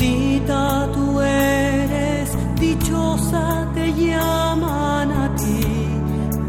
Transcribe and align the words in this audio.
bendita 0.00 0.88
tú 0.94 1.20
eres, 1.20 2.30
dichosa 2.58 3.70
te 3.74 3.92
llaman 3.92 5.12
a 5.12 5.34
ti, 5.36 5.60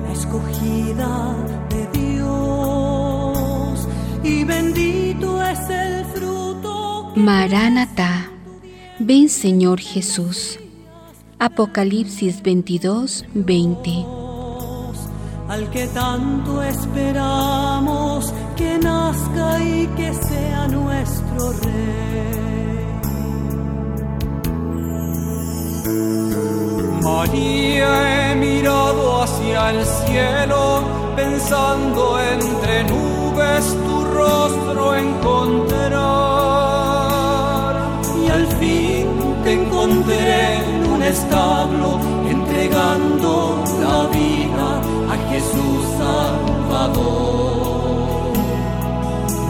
la 0.04 0.14
escogida 0.14 1.36
de 1.70 2.00
Dios. 2.00 3.88
Y 4.24 4.44
bendito 4.46 5.44
es 5.44 5.70
el 5.70 6.05
fruto. 6.05 7.12
Maranatá, 7.16 8.30
ven 9.00 9.27
Señor 9.27 9.80
Jesús. 9.80 10.58
Apocalipsis 11.40 12.41
22, 12.41 13.26
20 13.34 14.05
al 15.49 15.70
que 15.70 15.86
tanto 15.88 16.63
esperamos 16.63 18.34
que 18.55 18.80
nazca 18.80 19.62
y 19.62 19.86
que 19.98 20.13
sea 20.13 20.70
nuestro 20.70 21.52
rey. 21.52 22.51
María 27.04 27.90
he 28.32 28.35
mirado 28.35 29.24
hacia 29.24 29.70
el 29.71 29.85
cielo 29.85 30.84
pensando 31.15 32.20
entre 32.20 32.84
nubes 32.84 33.65
tu 33.85 34.04
rostro 34.04 34.96
encontrar 34.96 36.02
y 38.24 38.29
al 38.29 38.48
fin 38.59 39.07
te 39.43 39.54
encontré 39.54 40.55
en 40.57 40.85
un 40.91 41.04
establo 41.04 41.99
entregando 42.29 43.63
la 43.82 44.07
vida 44.07 44.82
Jesús 45.32 45.84
Salvador. 45.98 47.41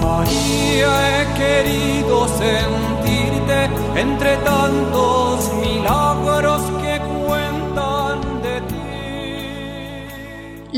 María, 0.04 0.92
he 1.12 1.24
querido 1.42 2.16
sentirte 2.44 3.60
entre 4.00 4.32
tantos 4.38 5.31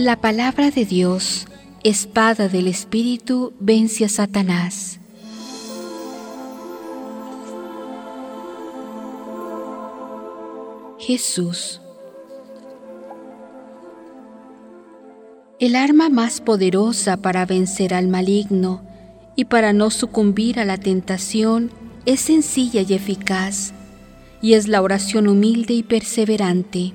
La 0.04 0.20
palabra 0.20 0.70
de 0.70 0.84
Dios, 0.84 1.48
espada 1.86 2.50
del 2.50 2.68
Espíritu, 2.68 3.54
vence 3.62 4.04
a 4.04 4.10
Satanás. 4.10 5.00
Jesús 11.00 11.80
El 15.58 15.78
arma 15.78 16.10
más 16.10 16.42
poderosa 16.42 17.16
para 17.16 17.46
vencer 17.46 17.94
al 17.94 18.10
maligno 18.10 18.86
y 19.38 19.46
para 19.46 19.72
no 19.72 19.90
sucumbir 19.90 20.60
a 20.60 20.66
la 20.66 20.78
tentación 20.78 21.72
es 22.06 22.20
sencilla 22.20 22.82
y 22.82 22.94
eficaz, 22.94 23.72
y 24.42 24.56
es 24.56 24.68
la 24.68 24.82
oración 24.82 25.30
humilde 25.30 25.76
y 25.76 25.84
perseverante. 25.84 26.92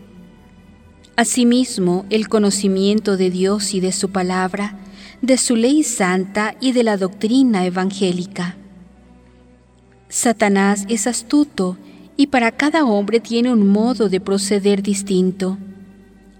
Asimismo, 1.18 2.06
el 2.10 2.28
conocimiento 2.28 3.16
de 3.16 3.28
Dios 3.28 3.74
y 3.74 3.80
de 3.80 3.90
su 3.90 4.10
palabra, 4.10 4.78
de 5.20 5.36
su 5.36 5.56
ley 5.56 5.82
santa 5.82 6.54
y 6.60 6.70
de 6.70 6.84
la 6.84 6.96
doctrina 6.96 7.66
evangélica. 7.66 8.54
Satanás 10.08 10.84
es 10.88 11.08
astuto 11.08 11.76
y 12.16 12.28
para 12.28 12.52
cada 12.52 12.84
hombre 12.84 13.18
tiene 13.18 13.52
un 13.52 13.66
modo 13.66 14.08
de 14.08 14.20
proceder 14.20 14.80
distinto. 14.80 15.58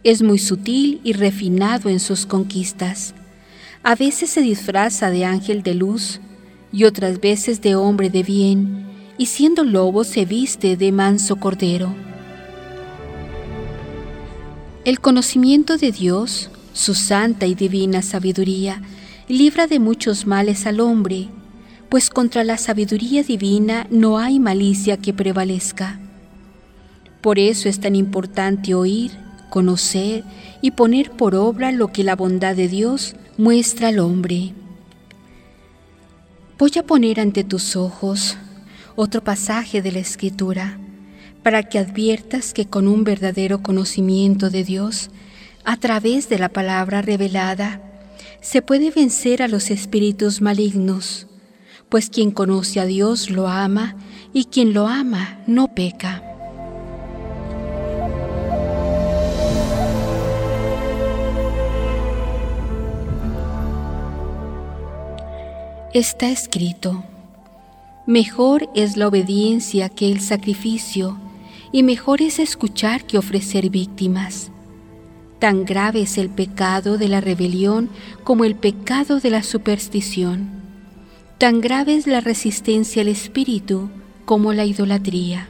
Es 0.05 0.23
muy 0.23 0.39
sutil 0.39 1.01
y 1.03 1.13
refinado 1.13 1.89
en 1.89 1.99
sus 1.99 2.25
conquistas. 2.25 3.15
A 3.83 3.97
veces 3.97 4.31
se 4.31 4.43
disfraza 4.43 5.11
de 5.11 5.25
ángel 5.25 5.65
de 5.65 5.75
luz 5.75 6.21
y 6.71 6.85
otras 6.85 7.21
veces 7.21 7.61
de 7.63 7.75
hombre 7.75 8.11
de 8.11 8.23
bien, 8.23 8.87
y 9.19 9.27
siendo 9.27 9.65
lobo 9.65 10.05
se 10.05 10.25
viste 10.25 10.77
de 10.77 10.93
manso 10.93 11.35
cordero. 11.35 11.93
El 14.89 15.01
conocimiento 15.01 15.77
de 15.77 15.93
Dios, 15.93 16.49
su 16.73 16.95
santa 16.95 17.45
y 17.45 17.55
divina 17.55 18.01
sabiduría, 18.01 18.81
libra 19.29 19.67
de 19.67 19.81
muchos 19.81 20.27
males 20.27 20.65
al 20.65 20.81
hombre, 20.81 21.29
pues 21.91 22.09
contra 22.09 22.43
la 22.43 22.57
sabiduría 22.57 23.23
divina 23.23 23.87
no 23.91 24.17
hay 24.19 24.41
malicia 24.41 24.97
que 24.97 25.13
prevalezca. 25.13 26.01
Por 27.21 27.39
eso 27.39 27.69
es 27.69 27.81
tan 27.81 27.97
importante 27.97 28.73
oír, 28.73 29.11
conocer 29.51 30.25
y 30.63 30.71
poner 30.71 31.11
por 31.11 31.35
obra 31.35 31.71
lo 31.71 31.89
que 31.89 32.03
la 32.03 32.17
bondad 32.17 32.57
de 32.57 32.69
Dios 32.69 33.15
muestra 33.37 33.89
al 33.89 33.99
hombre. 33.99 34.55
Voy 36.57 36.71
a 36.79 36.83
poner 36.83 37.21
ante 37.21 37.45
tus 37.45 37.77
ojos 37.77 38.39
otro 38.97 39.23
pasaje 39.23 39.83
de 39.83 39.93
la 39.93 39.99
Escritura 39.99 40.79
para 41.43 41.63
que 41.63 41.79
adviertas 41.79 42.53
que 42.53 42.67
con 42.67 42.89
un 42.89 43.05
verdadero 43.05 43.63
conocimiento 43.63 44.51
de 44.51 44.65
Dios, 44.65 45.11
a 45.65 45.77
través 45.77 46.29
de 46.29 46.39
la 46.39 46.49
palabra 46.49 47.03
revelada, 47.03 47.81
se 48.41 48.63
puede 48.63 48.91
vencer 48.91 49.43
a 49.43 49.49
los 49.49 49.71
espíritus 49.71 50.41
malignos, 50.41 51.27
pues 51.89 52.11
quien 52.11 52.31
conoce 52.31 52.81
a 52.81 52.85
Dios 52.85 53.31
lo 53.31 53.49
ama 53.49 53.97
y 54.33 54.45
quien 54.45 54.73
lo 54.75 54.87
ama 54.87 55.41
no 55.47 55.75
peca. 55.75 56.23
Está 65.95 66.31
escrito, 66.31 67.03
mejor 68.07 68.69
es 68.75 68.97
la 68.99 69.09
obediencia 69.09 69.89
que 69.89 70.13
el 70.13 70.21
sacrificio, 70.21 71.19
y 71.73 71.83
mejor 71.83 72.23
es 72.23 72.39
escuchar 72.39 73.05
que 73.05 73.19
ofrecer 73.19 73.71
víctimas. 73.71 74.51
Tan 75.39 75.65
grave 75.65 76.03
es 76.03 76.19
el 76.19 76.31
pecado 76.31 76.99
de 76.99 77.09
la 77.09 77.21
rebelión 77.21 77.91
como 78.25 78.45
el 78.45 78.57
pecado 78.57 79.21
de 79.21 79.31
la 79.31 79.43
superstición. 79.43 80.51
Tan 81.39 81.61
grave 81.61 81.95
es 81.95 82.07
la 82.07 82.21
resistencia 82.21 83.03
al 83.03 83.09
espíritu 83.09 83.91
como 84.25 84.53
la 84.53 84.65
idolatría. 84.65 85.49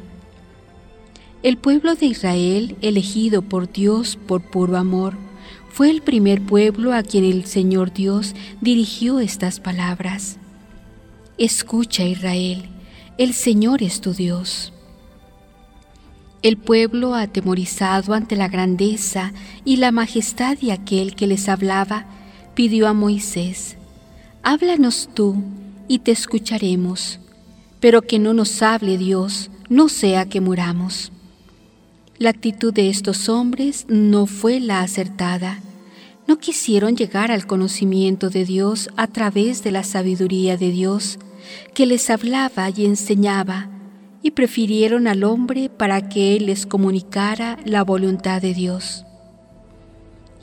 El 1.43 1.57
pueblo 1.57 1.95
de 1.95 2.07
Israel, 2.07 2.77
elegido 2.83 3.43
por 3.43 3.73
Dios 3.73 4.17
por 4.27 4.43
puro 4.43 4.77
amor, 4.77 5.15
fue 5.71 5.89
el 5.89 6.03
primer 6.03 6.43
pueblo 6.43 6.93
a 6.93 7.03
quien 7.03 7.25
el 7.25 7.47
Señor 7.47 7.93
Dios 7.93 8.35
dirigió 8.61 9.21
estas 9.21 9.61
palabras. 9.61 10.37
Escucha 11.39 12.05
Israel, 12.05 12.65
el 13.17 13.33
Señor 13.33 13.83
es 13.83 14.01
tu 14.01 14.13
Dios. 14.13 14.73
El 16.43 16.57
pueblo, 16.57 17.15
atemorizado 17.15 18.15
ante 18.15 18.37
la 18.37 18.49
grandeza 18.49 19.33
y 19.65 19.77
la 19.77 19.91
majestad 19.91 20.57
de 20.59 20.73
aquel 20.73 21.15
que 21.15 21.27
les 21.27 21.49
hablaba, 21.49 22.07
pidió 22.55 22.89
a 22.89 22.93
Moisés, 22.93 23.77
Háblanos 24.43 25.11
tú 25.13 25.43
y 25.89 25.99
te 25.99 26.13
escucharemos, 26.13 27.21
pero 27.81 28.03
que 28.03 28.19
no 28.19 28.35
nos 28.35 28.63
hable 28.63 28.99
Dios, 28.99 29.51
no 29.69 29.89
sea 29.89 30.27
que 30.27 30.41
muramos. 30.41 31.13
La 32.19 32.31
actitud 32.31 32.73
de 32.73 32.89
estos 32.89 33.29
hombres 33.29 33.85
no 33.89 34.27
fue 34.27 34.61
la 34.61 34.81
acertada 34.81 35.61
no 36.29 36.39
quisieron 36.39 36.95
llegar 36.95 37.33
al 37.33 37.47
conocimiento 37.47 38.29
de 38.29 38.45
Dios 38.45 38.91
a 38.99 39.07
través 39.07 39.65
de 39.65 39.73
la 39.73 39.83
sabiduría 39.83 40.59
de 40.59 40.71
Dios 40.71 41.19
que 41.73 41.87
les 41.87 42.11
hablaba 42.11 42.69
y 42.69 42.85
enseñaba, 42.85 43.71
y 44.23 44.33
prefirieron 44.33 45.07
al 45.07 45.25
hombre 45.25 45.71
para 45.71 46.09
que 46.09 46.37
él 46.37 46.47
les 46.47 46.67
comunicara 46.67 47.59
la 47.65 47.85
voluntad 47.85 48.43
de 48.43 48.55
Dios. 48.55 49.05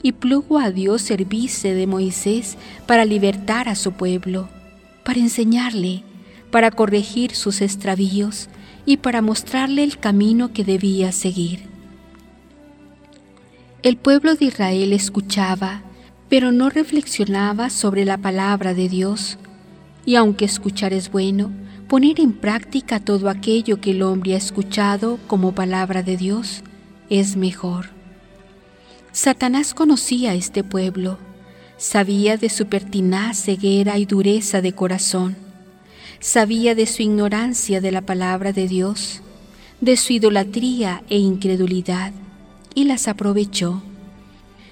Y 0.02 0.12
plugo 0.12 0.58
a 0.58 0.70
Dios 0.70 1.02
servirse 1.02 1.74
de 1.74 1.86
Moisés 1.86 2.56
para 2.86 3.04
libertar 3.04 3.68
a 3.68 3.74
su 3.74 3.92
pueblo, 3.92 4.48
para 5.04 5.20
enseñarle, 5.20 6.02
para 6.50 6.70
corregir 6.70 7.34
sus 7.34 7.60
extravíos 7.60 8.48
y 8.86 8.98
para 8.98 9.20
mostrarle 9.20 9.82
el 9.82 9.98
camino 9.98 10.52
que 10.52 10.64
debía 10.64 11.12
seguir. 11.12 11.64
El 13.82 13.96
pueblo 13.96 14.34
de 14.34 14.46
Israel 14.46 14.92
escuchaba, 14.92 15.82
pero 16.28 16.50
no 16.50 16.70
reflexionaba 16.70 17.70
sobre 17.70 18.04
la 18.04 18.18
palabra 18.18 18.74
de 18.74 18.88
Dios, 18.88 19.38
Y 20.08 20.14
aunque 20.14 20.44
escuchar 20.44 20.92
es 20.92 21.10
bueno, 21.10 21.50
poner 21.88 22.20
en 22.20 22.32
práctica 22.32 23.00
todo 23.00 23.28
aquello 23.28 23.80
que 23.80 23.92
el 23.92 24.02
hombre 24.02 24.34
ha 24.34 24.38
escuchado 24.38 25.18
como 25.26 25.54
palabra 25.54 26.02
de 26.02 26.16
Dios 26.16 26.62
es 27.10 27.36
mejor. 27.36 27.90
Satanás 29.12 29.72
conocía 29.72 30.32
a 30.32 30.34
este 30.34 30.64
pueblo, 30.64 31.18
sabía 31.76 32.36
de 32.36 32.50
su 32.50 32.66
pertinaz 32.66 33.44
ceguera 33.44 33.98
y 33.98 34.04
dureza 34.04 34.60
de 34.60 34.72
corazón, 34.72 35.36
sabía 36.18 36.74
de 36.74 36.86
su 36.86 37.02
ignorancia 37.02 37.80
de 37.80 37.92
la 37.92 38.02
palabra 38.02 38.52
de 38.52 38.66
Dios, 38.66 39.22
de 39.80 39.96
su 39.96 40.12
idolatría 40.12 41.04
e 41.08 41.18
incredulidad, 41.18 42.12
y 42.74 42.84
las 42.84 43.08
aprovechó. 43.08 43.82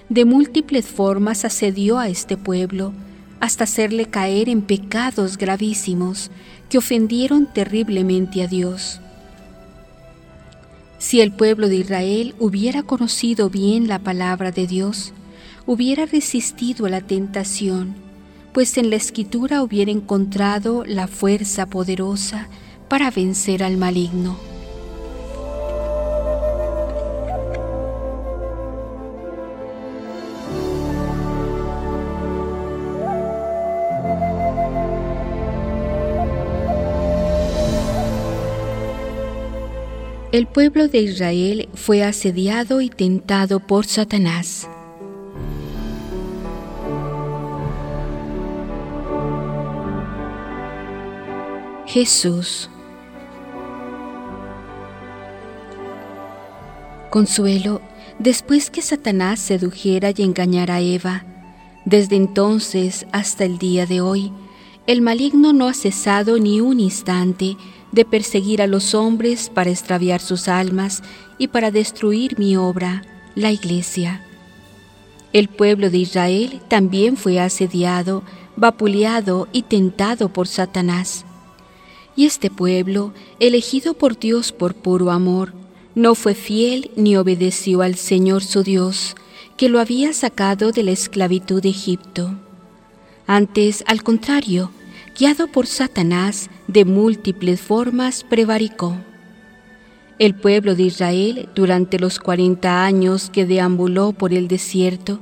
De 0.09 0.25
múltiples 0.25 0.87
formas 0.87 1.45
asedió 1.45 1.99
a 1.99 2.09
este 2.09 2.37
pueblo, 2.37 2.93
hasta 3.41 3.65
hacerle 3.65 4.07
caer 4.07 4.49
en 4.49 4.63
pecados 4.63 5.37
gravísimos 5.37 6.31
que 6.69 6.79
ofendieron 6.79 7.47
terriblemente 7.47 8.43
a 8.43 8.47
Dios. 8.47 9.01
Si 10.99 11.21
el 11.21 11.33
pueblo 11.33 11.69
de 11.69 11.77
Israel 11.77 12.35
hubiera 12.39 12.83
conocido 12.83 13.51
bien 13.51 13.89
la 13.89 13.99
palabra 13.99 14.53
de 14.53 14.67
Dios, 14.67 15.13
hubiera 15.67 16.07
resistido 16.07 16.87
a 16.87 16.91
la 16.91 17.01
tentación, 17.01 17.95
pues 18.53 18.79
en 18.79 18.91
la 18.91 18.97
escritura 18.97 19.63
hubiera 19.63 19.91
encontrado 19.91 20.85
la 20.87 21.07
fuerza 21.07 21.67
poderosa 21.67 22.49
para 22.89 23.11
vencer 23.11 23.63
al 23.63 23.77
maligno. 23.77 24.39
El 40.35 40.49
pueblo 40.49 40.89
de 40.89 40.99
Israel 40.99 41.69
fue 41.75 42.03
asediado 42.03 42.81
y 42.81 42.91
tentado 42.91 43.61
por 43.61 43.87
Satanás. 43.87 44.69
Jesús. 51.87 52.69
Consuelo, 57.11 57.81
después 58.19 58.71
que 58.71 58.83
Satanás 58.83 59.39
sedujera 59.39 60.11
y 60.17 60.25
engañara 60.25 60.75
a 60.75 60.81
Eva, 60.81 61.25
desde 61.85 62.17
entonces 62.17 63.07
hasta 63.13 63.45
el 63.45 63.59
día 63.59 63.87
de 63.87 64.01
hoy, 64.01 64.33
el 64.89 65.01
maligno 65.01 65.53
no 65.53 65.69
ha 65.69 65.75
cesado 65.75 66.41
ni 66.41 66.61
un 66.61 66.81
instante 66.81 67.57
de 67.95 68.05
perseguir 68.05 68.61
a 68.61 68.67
los 68.67 68.95
hombres 68.95 69.49
para 69.49 69.71
extraviar 69.71 70.21
sus 70.21 70.49
almas 70.49 71.03
y 71.39 71.49
para 71.49 71.71
destruir 71.71 72.39
mi 72.39 72.57
obra, 72.57 73.03
la 73.37 73.53
iglesia. 73.53 74.23
El 75.33 75.49
pueblo 75.49 75.91
de 75.91 75.99
Israel 75.99 76.61
también 76.69 77.17
fue 77.17 77.39
asediado, 77.41 78.23
vapuleado 78.57 79.49
y 79.53 79.63
tentado 79.63 80.29
por 80.29 80.49
Satanás. 80.49 81.25
Y 82.17 82.27
este 82.27 82.51
pueblo, 82.51 83.13
elegido 83.41 83.95
por 83.95 84.19
Dios 84.19 84.53
por 84.53 84.75
puro 84.75 85.11
amor, 85.11 85.53
no 85.95 86.15
fue 86.15 86.35
fiel 86.35 86.91
ni 86.97 87.17
obedeció 87.17 87.83
al 87.83 87.95
Señor 87.95 88.43
su 88.43 88.63
Dios, 88.65 89.15
que 89.57 89.69
lo 89.69 89.79
había 89.79 90.13
sacado 90.13 90.73
de 90.73 90.83
la 90.83 90.91
esclavitud 90.91 91.63
de 91.63 91.69
Egipto. 91.69 92.35
Antes, 93.27 93.85
al 93.87 94.03
contrario, 94.03 94.71
guiado 95.17 95.47
por 95.47 95.67
Satanás, 95.67 96.51
de 96.67 96.85
múltiples 96.85 97.61
formas 97.61 98.25
prevaricó. 98.25 98.97
El 100.19 100.35
pueblo 100.35 100.75
de 100.75 100.85
Israel, 100.85 101.49
durante 101.55 101.99
los 101.99 102.19
cuarenta 102.19 102.85
años 102.85 103.31
que 103.31 103.47
deambuló 103.47 104.13
por 104.13 104.33
el 104.33 104.49
desierto, 104.49 105.21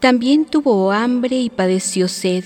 también 0.00 0.46
tuvo 0.46 0.90
hambre 0.92 1.38
y 1.38 1.50
padeció 1.50 2.08
sed, 2.08 2.44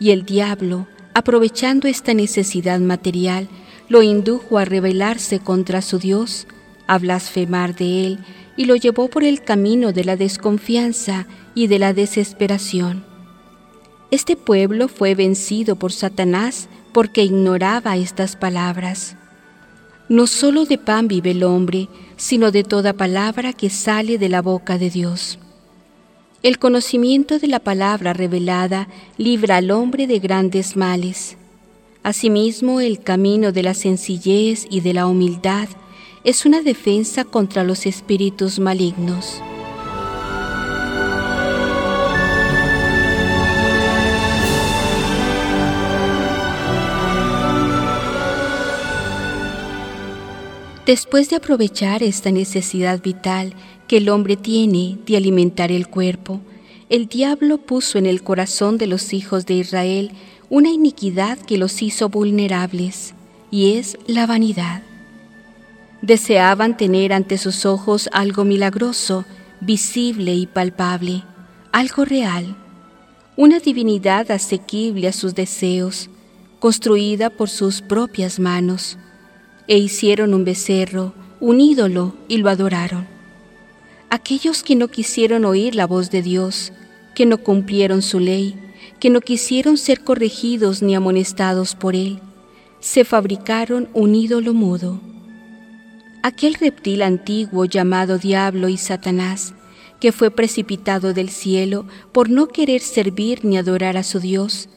y 0.00 0.10
el 0.10 0.24
diablo, 0.24 0.86
aprovechando 1.14 1.88
esta 1.88 2.12
necesidad 2.12 2.80
material, 2.80 3.48
lo 3.88 4.02
indujo 4.02 4.58
a 4.58 4.64
rebelarse 4.64 5.38
contra 5.38 5.80
su 5.80 5.98
Dios, 5.98 6.46
a 6.88 6.98
blasfemar 6.98 7.76
de 7.76 8.06
él, 8.06 8.18
y 8.56 8.64
lo 8.64 8.74
llevó 8.74 9.08
por 9.08 9.22
el 9.22 9.42
camino 9.42 9.92
de 9.92 10.04
la 10.04 10.16
desconfianza 10.16 11.26
y 11.54 11.68
de 11.68 11.78
la 11.78 11.92
desesperación. 11.92 13.15
Este 14.10 14.36
pueblo 14.36 14.86
fue 14.86 15.14
vencido 15.16 15.76
por 15.76 15.92
Satanás 15.92 16.68
porque 16.92 17.24
ignoraba 17.24 17.96
estas 17.96 18.36
palabras. 18.36 19.16
No 20.08 20.28
solo 20.28 20.64
de 20.64 20.78
pan 20.78 21.08
vive 21.08 21.32
el 21.32 21.42
hombre, 21.42 21.88
sino 22.16 22.52
de 22.52 22.62
toda 22.62 22.92
palabra 22.92 23.52
que 23.52 23.68
sale 23.68 24.16
de 24.18 24.28
la 24.28 24.42
boca 24.42 24.78
de 24.78 24.90
Dios. 24.90 25.40
El 26.44 26.60
conocimiento 26.60 27.40
de 27.40 27.48
la 27.48 27.58
palabra 27.58 28.12
revelada 28.12 28.86
libra 29.18 29.56
al 29.56 29.72
hombre 29.72 30.06
de 30.06 30.20
grandes 30.20 30.76
males. 30.76 31.36
Asimismo, 32.04 32.80
el 32.80 33.00
camino 33.00 33.50
de 33.50 33.64
la 33.64 33.74
sencillez 33.74 34.68
y 34.70 34.80
de 34.80 34.94
la 34.94 35.08
humildad 35.08 35.68
es 36.22 36.46
una 36.46 36.62
defensa 36.62 37.24
contra 37.24 37.64
los 37.64 37.84
espíritus 37.86 38.60
malignos. 38.60 39.42
Después 50.86 51.28
de 51.28 51.34
aprovechar 51.34 52.04
esta 52.04 52.30
necesidad 52.30 53.02
vital 53.02 53.54
que 53.88 53.96
el 53.96 54.08
hombre 54.08 54.36
tiene 54.36 54.96
de 55.04 55.16
alimentar 55.16 55.72
el 55.72 55.88
cuerpo, 55.88 56.40
el 56.88 57.08
diablo 57.08 57.58
puso 57.58 57.98
en 57.98 58.06
el 58.06 58.22
corazón 58.22 58.78
de 58.78 58.86
los 58.86 59.12
hijos 59.12 59.46
de 59.46 59.54
Israel 59.54 60.12
una 60.48 60.70
iniquidad 60.70 61.38
que 61.38 61.58
los 61.58 61.82
hizo 61.82 62.08
vulnerables, 62.08 63.14
y 63.50 63.72
es 63.72 63.98
la 64.06 64.28
vanidad. 64.28 64.82
Deseaban 66.02 66.76
tener 66.76 67.12
ante 67.12 67.36
sus 67.36 67.66
ojos 67.66 68.08
algo 68.12 68.44
milagroso, 68.44 69.24
visible 69.60 70.36
y 70.36 70.46
palpable, 70.46 71.24
algo 71.72 72.04
real, 72.04 72.56
una 73.36 73.58
divinidad 73.58 74.30
asequible 74.30 75.08
a 75.08 75.12
sus 75.12 75.34
deseos, 75.34 76.10
construida 76.60 77.28
por 77.28 77.48
sus 77.48 77.82
propias 77.82 78.38
manos 78.38 78.98
e 79.68 79.78
hicieron 79.78 80.34
un 80.34 80.44
becerro, 80.44 81.14
un 81.40 81.60
ídolo, 81.60 82.14
y 82.28 82.38
lo 82.38 82.50
adoraron. 82.50 83.06
Aquellos 84.08 84.62
que 84.62 84.76
no 84.76 84.88
quisieron 84.88 85.44
oír 85.44 85.74
la 85.74 85.86
voz 85.86 86.10
de 86.10 86.22
Dios, 86.22 86.72
que 87.14 87.26
no 87.26 87.38
cumplieron 87.38 88.02
su 88.02 88.20
ley, 88.20 88.54
que 89.00 89.10
no 89.10 89.20
quisieron 89.20 89.76
ser 89.76 90.02
corregidos 90.02 90.82
ni 90.82 90.94
amonestados 90.94 91.74
por 91.74 91.96
Él, 91.96 92.20
se 92.80 93.04
fabricaron 93.04 93.88
un 93.94 94.14
ídolo 94.14 94.54
mudo. 94.54 95.00
Aquel 96.22 96.54
reptil 96.54 97.02
antiguo 97.02 97.64
llamado 97.64 98.18
Diablo 98.18 98.68
y 98.68 98.76
Satanás, 98.76 99.54
que 100.00 100.12
fue 100.12 100.30
precipitado 100.30 101.14
del 101.14 101.30
cielo 101.30 101.86
por 102.12 102.30
no 102.30 102.48
querer 102.48 102.80
servir 102.80 103.44
ni 103.44 103.58
adorar 103.58 103.96
a 103.96 104.02
su 104.02 104.20
Dios, 104.20 104.68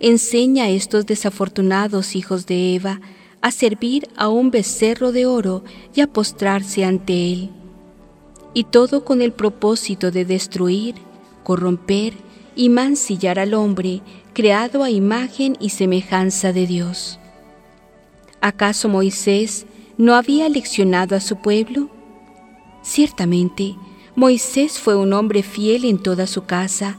enseña 0.00 0.64
a 0.64 0.70
estos 0.70 1.06
desafortunados 1.06 2.16
hijos 2.16 2.46
de 2.46 2.74
Eva 2.74 3.00
a 3.44 3.50
servir 3.50 4.08
a 4.16 4.30
un 4.30 4.50
becerro 4.50 5.12
de 5.12 5.26
oro 5.26 5.64
y 5.94 6.00
a 6.00 6.06
postrarse 6.06 6.82
ante 6.82 7.30
él. 7.30 7.50
Y 8.54 8.64
todo 8.64 9.04
con 9.04 9.20
el 9.20 9.32
propósito 9.32 10.10
de 10.10 10.24
destruir, 10.24 10.94
corromper 11.42 12.14
y 12.56 12.70
mancillar 12.70 13.38
al 13.38 13.52
hombre 13.52 14.00
creado 14.32 14.82
a 14.82 14.88
imagen 14.88 15.58
y 15.60 15.68
semejanza 15.68 16.54
de 16.54 16.66
Dios. 16.66 17.18
¿Acaso 18.40 18.88
Moisés 18.88 19.66
no 19.98 20.14
había 20.14 20.48
leccionado 20.48 21.14
a 21.14 21.20
su 21.20 21.36
pueblo? 21.36 21.90
Ciertamente, 22.82 23.74
Moisés 24.16 24.78
fue 24.78 24.96
un 24.96 25.12
hombre 25.12 25.42
fiel 25.42 25.84
en 25.84 25.98
toda 25.98 26.26
su 26.26 26.46
casa, 26.46 26.96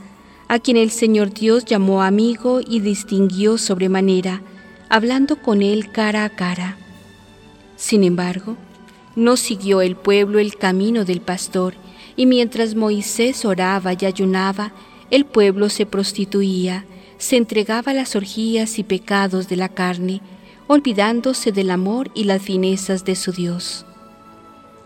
a 0.48 0.60
quien 0.60 0.78
el 0.78 0.92
Señor 0.92 1.34
Dios 1.34 1.66
llamó 1.66 2.04
amigo 2.04 2.62
y 2.64 2.82
distinguió 2.82 3.58
sobremanera, 3.58 4.44
hablando 4.90 5.38
con 5.42 5.62
él 5.62 5.92
cara 5.92 6.26
a 6.26 6.30
cara. 6.30 6.78
Sin 7.76 8.04
embargo, 8.04 8.58
no 9.16 9.38
siguió 9.38 9.82
el 9.82 9.96
pueblo 9.96 10.40
el 10.40 10.56
camino 10.56 11.06
del 11.06 11.22
pastor, 11.22 11.74
y 12.16 12.26
mientras 12.26 12.76
Moisés 12.76 13.46
oraba 13.46 13.94
y 13.94 14.06
ayunaba, 14.06 14.72
el 15.12 15.26
pueblo 15.26 15.70
se 15.70 15.86
prostituía, 15.86 16.86
se 17.18 17.38
entregaba 17.38 17.92
a 17.92 17.96
las 17.96 18.16
orgías 18.16 18.80
y 18.80 18.84
pecados 18.84 19.48
de 19.48 19.56
la 19.56 19.70
carne, 19.70 20.22
olvidándose 20.68 21.52
del 21.52 21.70
amor 21.70 22.10
y 22.14 22.24
las 22.24 22.42
finezas 22.42 23.06
de 23.06 23.16
su 23.16 23.32
Dios. 23.32 23.86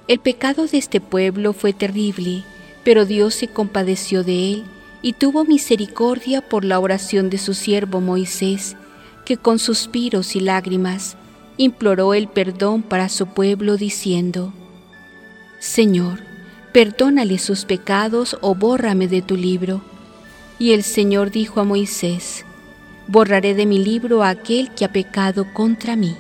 El 0.08 0.20
pecado 0.20 0.68
de 0.68 0.78
este 0.78 1.02
pueblo 1.02 1.54
fue 1.54 1.74
terrible, 1.74 2.44
pero 2.84 3.06
Dios 3.06 3.36
se 3.36 3.48
compadeció 3.48 4.24
de 4.24 4.54
él 4.54 4.64
y 5.02 5.14
tuvo 5.14 5.46
misericordia 5.46 6.42
por 6.42 6.66
la 6.66 6.80
oración 6.80 7.30
de 7.30 7.38
su 7.38 7.54
siervo 7.54 8.02
Moisés, 8.02 8.76
que 9.30 9.38
con 9.38 9.60
suspiros 9.60 10.36
y 10.36 10.40
lágrimas 10.40 11.16
imploró 11.56 12.16
el 12.16 12.28
perdón 12.28 12.82
para 12.82 13.10
su 13.10 13.28
pueblo 13.28 13.78
diciendo, 13.78 14.52
Señor, 15.60 16.22
perdónale 16.74 17.38
sus 17.38 17.66
pecados 17.66 18.40
o 18.42 18.56
bórrame 18.56 19.08
de 19.08 19.22
tu 19.22 19.38
libro. 19.38 19.84
Y 20.58 20.72
el 20.72 20.82
Señor 20.82 21.30
dijo 21.30 21.60
a 21.60 21.64
Moisés, 21.64 22.44
borraré 23.08 23.54
de 23.54 23.68
mi 23.68 23.78
libro 23.78 24.24
a 24.24 24.30
aquel 24.30 24.74
que 24.74 24.84
ha 24.84 24.92
pecado 24.92 25.46
contra 25.54 25.96
mí. 25.96 26.16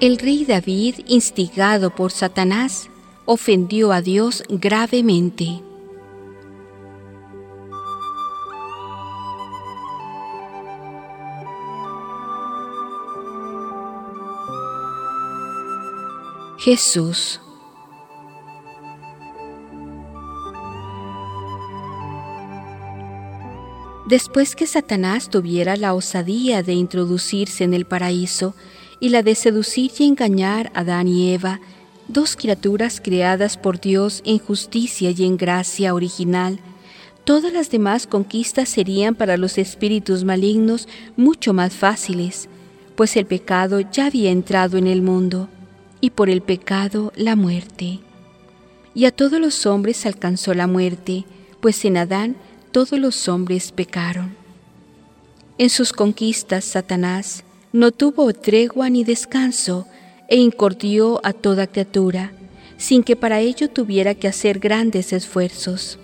El 0.00 0.18
rey 0.18 0.44
David, 0.44 1.00
instigado 1.08 1.90
por 1.90 2.12
Satanás, 2.12 2.88
ofendió 3.24 3.90
a 3.90 4.00
Dios 4.00 4.44
gravemente. 4.48 5.60
Jesús 16.58 17.40
Después 24.06 24.54
que 24.54 24.68
Satanás 24.68 25.28
tuviera 25.28 25.76
la 25.76 25.92
osadía 25.92 26.62
de 26.62 26.74
introducirse 26.74 27.64
en 27.64 27.74
el 27.74 27.84
paraíso 27.84 28.54
y 29.00 29.10
la 29.10 29.22
de 29.22 29.34
seducir 29.34 29.90
y 29.98 30.04
engañar 30.04 30.70
a 30.74 30.80
Adán 30.80 31.08
y 31.08 31.32
Eva, 31.32 31.60
dos 32.08 32.36
criaturas 32.36 33.00
creadas 33.02 33.56
por 33.56 33.80
Dios 33.80 34.22
en 34.24 34.38
justicia 34.38 35.10
y 35.10 35.24
en 35.24 35.36
gracia 35.36 35.94
original, 35.94 36.58
todas 37.24 37.52
las 37.52 37.70
demás 37.70 38.06
conquistas 38.06 38.68
serían 38.68 39.14
para 39.14 39.36
los 39.36 39.58
espíritus 39.58 40.24
malignos 40.24 40.88
mucho 41.16 41.52
más 41.52 41.74
fáciles, 41.74 42.48
pues 42.96 43.16
el 43.16 43.26
pecado 43.26 43.80
ya 43.80 44.06
había 44.06 44.30
entrado 44.30 44.78
en 44.78 44.86
el 44.86 45.02
mundo, 45.02 45.48
y 46.00 46.10
por 46.10 46.30
el 46.30 46.42
pecado 46.42 47.12
la 47.16 47.36
muerte. 47.36 48.00
Y 48.94 49.04
a 49.04 49.10
todos 49.10 49.40
los 49.40 49.66
hombres 49.66 50.06
alcanzó 50.06 50.54
la 50.54 50.66
muerte, 50.66 51.24
pues 51.60 51.84
en 51.84 51.96
Adán 51.96 52.36
todos 52.72 52.98
los 52.98 53.28
hombres 53.28 53.72
pecaron. 53.72 54.36
En 55.58 55.70
sus 55.70 55.92
conquistas, 55.92 56.64
Satanás 56.64 57.44
no 57.72 57.92
tuvo 57.92 58.32
tregua 58.32 58.88
ni 58.90 59.04
descanso, 59.04 59.86
e 60.28 60.36
incordió 60.36 61.20
a 61.24 61.32
toda 61.32 61.66
criatura, 61.66 62.32
sin 62.76 63.02
que 63.02 63.16
para 63.16 63.40
ello 63.40 63.68
tuviera 63.70 64.14
que 64.14 64.28
hacer 64.28 64.58
grandes 64.58 65.12
esfuerzos. 65.12 65.98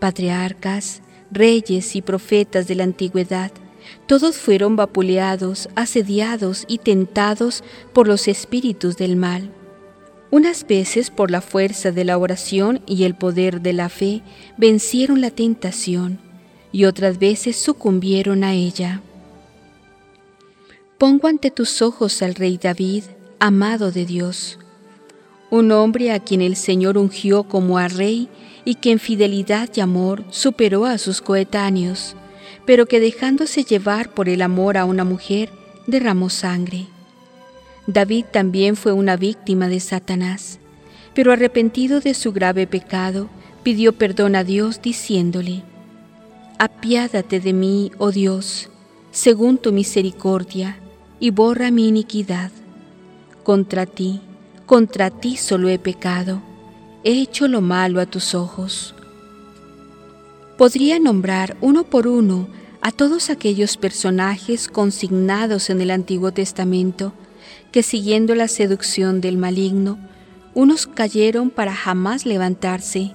Patriarcas, 0.00 1.00
reyes 1.30 1.94
y 1.94 2.02
profetas 2.02 2.66
de 2.66 2.74
la 2.74 2.84
antigüedad, 2.84 3.52
todos 4.06 4.36
fueron 4.36 4.76
vapuleados, 4.76 5.68
asediados 5.74 6.64
y 6.68 6.78
tentados 6.78 7.62
por 7.92 8.08
los 8.08 8.28
espíritus 8.28 8.96
del 8.96 9.16
mal. 9.16 9.50
Unas 10.30 10.66
veces 10.66 11.10
por 11.10 11.30
la 11.30 11.40
fuerza 11.40 11.90
de 11.90 12.04
la 12.04 12.18
oración 12.18 12.82
y 12.86 13.04
el 13.04 13.14
poder 13.14 13.60
de 13.62 13.72
la 13.72 13.88
fe 13.88 14.22
vencieron 14.56 15.20
la 15.20 15.30
tentación 15.30 16.18
y 16.72 16.84
otras 16.84 17.18
veces 17.18 17.56
sucumbieron 17.56 18.44
a 18.44 18.54
ella. 18.54 19.02
Pongo 21.00 21.28
ante 21.28 21.50
tus 21.50 21.80
ojos 21.80 22.20
al 22.20 22.34
rey 22.34 22.58
David, 22.58 23.04
amado 23.38 23.90
de 23.90 24.04
Dios, 24.04 24.58
un 25.48 25.72
hombre 25.72 26.12
a 26.12 26.20
quien 26.20 26.42
el 26.42 26.56
Señor 26.56 26.98
ungió 26.98 27.44
como 27.44 27.78
a 27.78 27.88
rey 27.88 28.28
y 28.66 28.74
que 28.74 28.90
en 28.90 28.98
fidelidad 28.98 29.70
y 29.74 29.80
amor 29.80 30.24
superó 30.28 30.84
a 30.84 30.98
sus 30.98 31.22
coetáneos, 31.22 32.16
pero 32.66 32.84
que 32.84 33.00
dejándose 33.00 33.64
llevar 33.64 34.12
por 34.12 34.28
el 34.28 34.42
amor 34.42 34.76
a 34.76 34.84
una 34.84 35.04
mujer, 35.04 35.48
derramó 35.86 36.28
sangre. 36.28 36.84
David 37.86 38.26
también 38.30 38.76
fue 38.76 38.92
una 38.92 39.16
víctima 39.16 39.68
de 39.68 39.80
Satanás, 39.80 40.58
pero 41.14 41.32
arrepentido 41.32 42.00
de 42.00 42.12
su 42.12 42.30
grave 42.32 42.66
pecado, 42.66 43.30
pidió 43.62 43.94
perdón 43.94 44.36
a 44.36 44.44
Dios 44.44 44.82
diciéndole, 44.82 45.62
Apiádate 46.58 47.40
de 47.40 47.54
mí, 47.54 47.90
oh 47.96 48.10
Dios, 48.10 48.68
según 49.12 49.56
tu 49.56 49.72
misericordia, 49.72 50.76
y 51.20 51.30
borra 51.30 51.70
mi 51.70 51.86
iniquidad. 51.86 52.50
Contra 53.44 53.86
ti, 53.86 54.20
contra 54.66 55.10
ti 55.10 55.36
solo 55.36 55.68
he 55.68 55.78
pecado, 55.78 56.42
he 57.04 57.20
hecho 57.20 57.46
lo 57.46 57.60
malo 57.60 58.00
a 58.00 58.06
tus 58.06 58.34
ojos. 58.34 58.94
Podría 60.56 60.98
nombrar 60.98 61.56
uno 61.60 61.84
por 61.84 62.06
uno 62.06 62.48
a 62.80 62.90
todos 62.90 63.30
aquellos 63.30 63.76
personajes 63.76 64.68
consignados 64.68 65.70
en 65.70 65.80
el 65.82 65.90
Antiguo 65.90 66.32
Testamento 66.32 67.12
que 67.72 67.82
siguiendo 67.82 68.34
la 68.34 68.48
seducción 68.48 69.20
del 69.20 69.36
maligno, 69.36 69.98
unos 70.54 70.86
cayeron 70.86 71.50
para 71.50 71.74
jamás 71.74 72.26
levantarse 72.26 73.14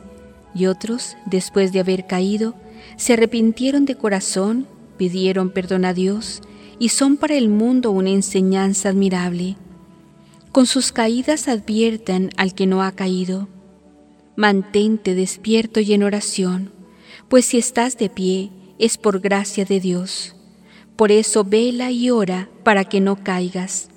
y 0.53 0.67
otros, 0.67 1.17
después 1.25 1.73
de 1.73 1.81
haber 1.81 2.07
caído, 2.07 2.55
se 2.95 3.13
arrepintieron 3.13 3.85
de 3.85 3.95
corazón, 3.95 4.67
pidieron 4.97 5.49
perdón 5.49 5.83
a 5.83 5.93
Dios 5.93 6.41
y 6.79 6.89
son 6.89 7.17
para 7.17 7.35
el 7.35 7.49
mundo 7.49 7.91
una 7.91 8.09
enseñanza 8.09 8.89
admirable. 8.89 9.55
Con 10.51 10.65
sus 10.65 10.91
caídas 10.91 11.47
adviertan 11.47 12.29
al 12.37 12.53
que 12.53 12.65
no 12.65 12.81
ha 12.81 12.91
caído. 12.91 13.47
Mantente 14.35 15.15
despierto 15.15 15.79
y 15.79 15.93
en 15.93 16.03
oración, 16.03 16.71
pues 17.29 17.45
si 17.45 17.57
estás 17.57 17.97
de 17.97 18.09
pie 18.09 18.51
es 18.79 18.97
por 18.97 19.19
gracia 19.19 19.65
de 19.65 19.79
Dios. 19.79 20.35
Por 20.95 21.11
eso 21.11 21.43
vela 21.43 21.91
y 21.91 22.09
ora 22.09 22.49
para 22.63 22.85
que 22.85 23.01
no 23.01 23.21
caigas. 23.23 23.89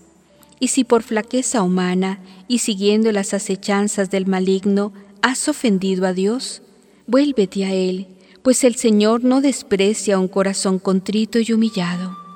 Y 0.61 0.69
si 0.69 0.83
por 0.85 1.03
flaqueza 1.03 1.63
humana 1.63 2.21
y 2.49 2.59
siguiendo 2.59 3.13
las 3.13 3.35
acechanzas 3.35 4.11
del 4.11 4.27
maligno 4.27 4.93
has 5.23 5.49
ofendido 5.49 6.07
a 6.07 6.13
Dios, 6.13 6.63
vuélvete 7.07 7.65
a 7.65 7.73
Él, 7.73 8.09
pues 8.43 8.65
el 8.65 8.75
Señor 8.75 9.23
no 9.23 9.41
desprecia 9.41 10.19
un 10.19 10.29
corazón 10.29 10.79
contrito 10.79 11.39
y 11.39 11.53
humillado. 11.53 12.28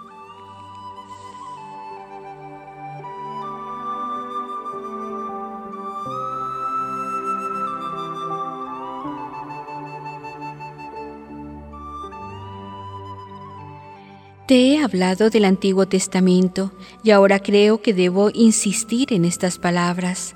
Te 14.53 14.67
he 14.67 14.79
hablado 14.83 15.31
del 15.31 15.47
Antiguo 15.47 15.89
Testamento 15.89 16.73
y 17.03 17.11
ahora 17.11 17.41
creo 17.41 17.81
que 17.81 17.95
debo 17.95 18.29
insistir 18.35 19.15
en 19.15 19.25
estas 19.25 19.57
palabras. 19.57 20.35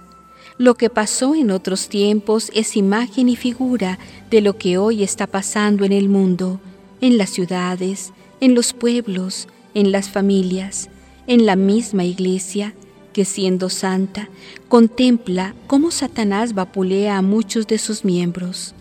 Lo 0.56 0.74
que 0.74 0.88
pasó 0.88 1.34
en 1.34 1.50
otros 1.50 1.90
tiempos 1.90 2.50
es 2.54 2.78
imagen 2.78 3.28
y 3.28 3.36
figura 3.36 3.98
de 4.30 4.40
lo 4.40 4.56
que 4.56 4.78
hoy 4.78 5.02
está 5.02 5.26
pasando 5.26 5.84
en 5.84 5.92
el 5.92 6.08
mundo, 6.08 6.60
en 7.02 7.18
las 7.18 7.28
ciudades, 7.28 8.14
en 8.40 8.54
los 8.54 8.72
pueblos, 8.72 9.48
en 9.74 9.92
las 9.92 10.08
familias, 10.08 10.88
en 11.26 11.44
la 11.44 11.54
misma 11.54 12.04
iglesia, 12.04 12.72
que 13.12 13.26
siendo 13.26 13.68
santa, 13.68 14.30
contempla 14.68 15.54
cómo 15.66 15.90
Satanás 15.90 16.54
vapulea 16.54 17.18
a 17.18 17.22
muchos 17.22 17.66
de 17.66 17.76
sus 17.76 18.02
miembros. 18.02 18.74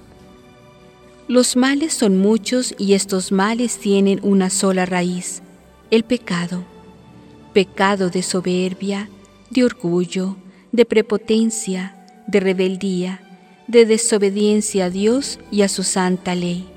Los 1.28 1.56
males 1.56 1.92
son 1.96 2.20
muchos 2.20 2.76
y 2.78 2.94
estos 2.94 3.32
males 3.32 3.80
tienen 3.80 4.20
una 4.22 4.52
sola 4.52 4.86
raíz, 4.86 5.42
el 5.90 6.04
pecado. 6.04 6.64
Pecado 7.52 8.12
de 8.12 8.22
soberbia, 8.22 9.10
de 9.50 9.64
orgullo, 9.64 10.38
de 10.72 10.86
prepotencia, 10.86 11.96
de 12.28 12.40
rebeldía, 12.40 13.24
de 13.68 13.88
desobediencia 13.88 14.86
a 14.86 14.90
Dios 14.92 15.40
y 15.50 15.64
a 15.64 15.68
su 15.68 15.82
santa 15.82 16.36
ley. 16.36 16.68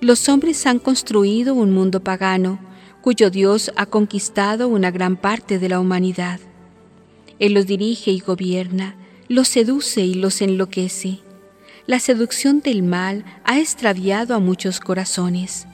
Los 0.00 0.28
hombres 0.28 0.66
han 0.66 0.80
construido 0.80 1.54
un 1.54 1.70
mundo 1.70 2.00
pagano, 2.02 2.58
cuyo 3.00 3.30
Dios 3.30 3.70
ha 3.76 3.86
conquistado 3.86 4.66
una 4.66 4.90
gran 4.90 5.16
parte 5.16 5.60
de 5.60 5.68
la 5.68 5.78
humanidad. 5.78 6.40
Él 7.38 7.52
los 7.52 7.68
dirige 7.68 8.10
y 8.10 8.18
gobierna, 8.18 8.96
los 9.28 9.46
seduce 9.46 10.00
y 10.00 10.14
los 10.14 10.42
enloquece 10.42 11.20
la 11.86 12.00
seducción 12.00 12.60
del 12.60 12.82
mal 12.82 13.24
ha 13.44 13.60
extraviado 13.60 14.34
a 14.34 14.40
muchos 14.40 14.80
corazones. 14.80 15.66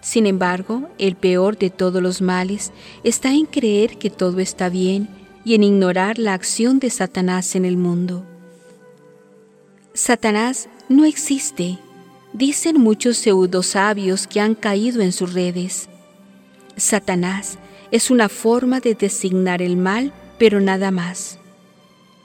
Sin 0.00 0.26
embargo, 0.26 0.88
el 0.98 1.16
peor 1.16 1.58
de 1.58 1.70
todos 1.70 2.00
los 2.00 2.22
males 2.22 2.72
está 3.02 3.32
en 3.32 3.46
creer 3.46 3.98
que 3.98 4.10
todo 4.10 4.38
está 4.38 4.68
bien 4.68 5.08
y 5.44 5.54
en 5.54 5.64
ignorar 5.64 6.18
la 6.18 6.34
acción 6.34 6.78
de 6.78 6.90
Satanás 6.90 7.56
en 7.56 7.64
el 7.64 7.76
mundo. 7.76 8.24
Satanás 9.94 10.68
no 10.88 11.04
existe, 11.04 11.78
dicen 12.32 12.80
muchos 12.80 13.16
pseudosabios 13.16 14.26
que 14.26 14.40
han 14.40 14.54
caído 14.54 15.02
en 15.02 15.10
sus 15.10 15.32
redes. 15.32 15.88
Satanás 16.76 17.58
es 17.90 18.10
una 18.10 18.28
forma 18.28 18.78
de 18.78 18.94
designar 18.94 19.62
el 19.62 19.76
mal, 19.76 20.12
pero 20.38 20.60
nada 20.60 20.90
más. 20.90 21.38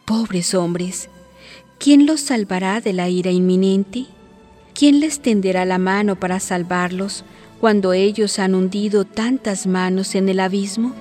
Pobres 0.05 0.53
hombres, 0.53 1.09
¿quién 1.81 2.05
los 2.05 2.21
salvará 2.21 2.79
de 2.79 2.93
la 2.93 3.09
ira 3.09 3.31
inminente? 3.31 4.05
¿Quién 4.75 4.99
les 4.99 5.19
tenderá 5.19 5.65
la 5.65 5.79
mano 5.79 6.15
para 6.15 6.39
salvarlos 6.39 7.23
cuando 7.59 7.93
ellos 7.93 8.37
han 8.37 8.53
hundido 8.53 9.03
tantas 9.03 9.65
manos 9.65 10.13
en 10.13 10.29
el 10.29 10.41
abismo? 10.41 10.93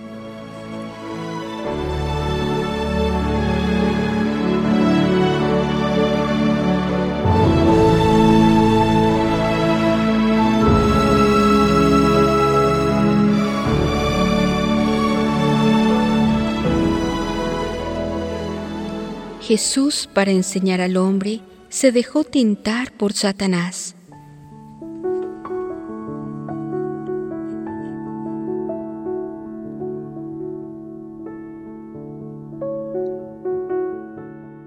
Jesús, 19.50 20.09
para 20.14 20.30
enseñar 20.30 20.80
al 20.80 20.97
hombre, 20.97 21.40
se 21.71 21.90
dejó 21.90 22.23
tentar 22.23 22.92
por 22.92 23.14
Satanás. 23.14 23.97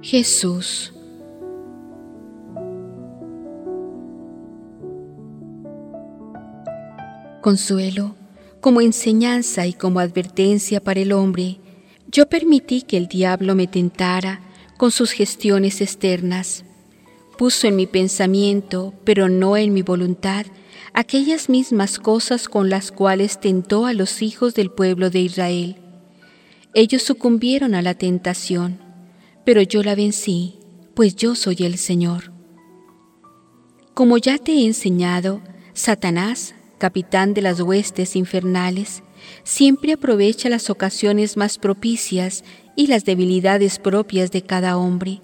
Jesús. 0.02 0.92
Consuelo, 7.40 8.16
como 8.60 8.82
enseñanza 8.82 9.66
y 9.66 9.72
como 9.72 10.02
advertencia 10.02 10.82
para 10.82 11.00
el 11.00 11.14
hombre, 11.14 11.62
yo 12.12 12.28
permití 12.28 12.82
que 12.82 12.98
el 12.98 13.08
diablo 13.08 13.56
me 13.56 13.68
tentara 13.68 14.42
con 14.84 14.92
sus 14.92 15.12
gestiones 15.12 15.80
externas. 15.80 16.66
Puso 17.38 17.68
en 17.68 17.78
mi 17.78 17.88
pensamiento, 17.88 18.94
pero 19.06 19.30
no 19.30 19.56
en 19.56 19.74
mi 19.74 19.82
voluntad, 19.82 20.46
aquellas 20.92 21.48
mismas 21.48 22.00
cosas 22.00 22.50
con 22.50 22.70
las 22.70 22.92
cuales 22.92 23.40
tentó 23.40 23.86
a 23.86 23.94
los 23.94 24.22
hijos 24.22 24.56
del 24.56 24.70
pueblo 24.70 25.10
de 25.10 25.22
Israel. 25.22 25.78
Ellos 26.74 27.02
sucumbieron 27.02 27.76
a 27.76 27.82
la 27.82 27.94
tentación, 27.94 28.78
pero 29.46 29.62
yo 29.62 29.84
la 29.84 29.96
vencí, 29.96 30.60
pues 30.96 31.16
yo 31.16 31.36
soy 31.36 31.56
el 31.62 31.78
Señor. 31.78 32.34
Como 33.94 34.18
ya 34.18 34.38
te 34.38 34.52
he 34.52 34.66
enseñado, 34.66 35.40
Satanás, 35.72 36.56
capitán 36.78 37.34
de 37.34 37.42
las 37.42 37.62
huestes 37.62 38.18
infernales, 38.18 39.02
siempre 39.46 39.94
aprovecha 39.94 40.50
las 40.50 40.70
ocasiones 40.70 41.38
más 41.38 41.58
propicias 41.58 42.44
y 42.76 42.88
las 42.88 43.06
debilidades 43.06 43.80
propias 43.80 44.32
de 44.32 44.42
cada 44.42 44.78
hombre 44.78 45.22